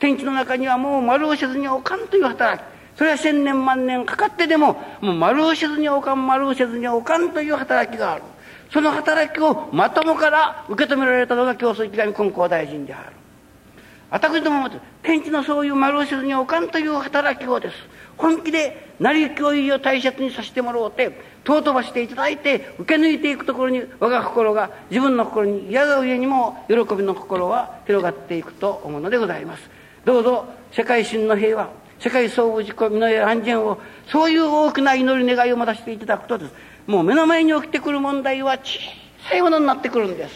[0.00, 2.66] 天地の中にはもう丸をせずにおかんという働き。
[2.96, 8.22] それは千年万年かかってでももう丸をせずにおかん丸をせずにおかんという働きがある。
[8.70, 13.12] その働きをまともから受け止められたのが教祖池上金光大臣である。
[14.08, 14.70] 私どもも
[15.02, 17.74] 天地のそういう丸をせずにおかんという働きをです。
[18.16, 29.68] 本気で成り行きをいを大切にさせてもらおうて尊ばしていただいて受け抜いていくところに我が心が自分の心に嫌が上にも喜びの心は広がっていくと思うのでございます。
[30.04, 31.68] どうぞ世界真の平和
[31.98, 36.52] 世界総合自己身の安全をそういう大きな祈り願いを持たせていただくとです。
[36.86, 38.78] もう目の前に起きてくる問題は小
[39.28, 40.32] さいものになってくるんです、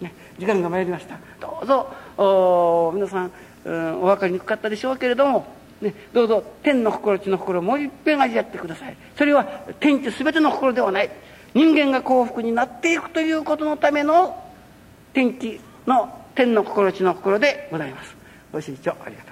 [0.00, 1.18] ね、時間が参りました。
[1.40, 3.30] どうぞ皆さん、
[3.64, 5.46] お分かりにくかったでしょうけれども
[5.80, 8.96] ね、どうぞ天の心地の心もう一遍味わってください。
[9.16, 9.44] それは
[9.80, 11.10] 天地全ての心ではない。
[11.54, 14.42] 人間が幸福になっていくということのための
[15.12, 18.16] 天気の天の心地の心でございます。
[18.52, 19.31] ご清聴ありがとう。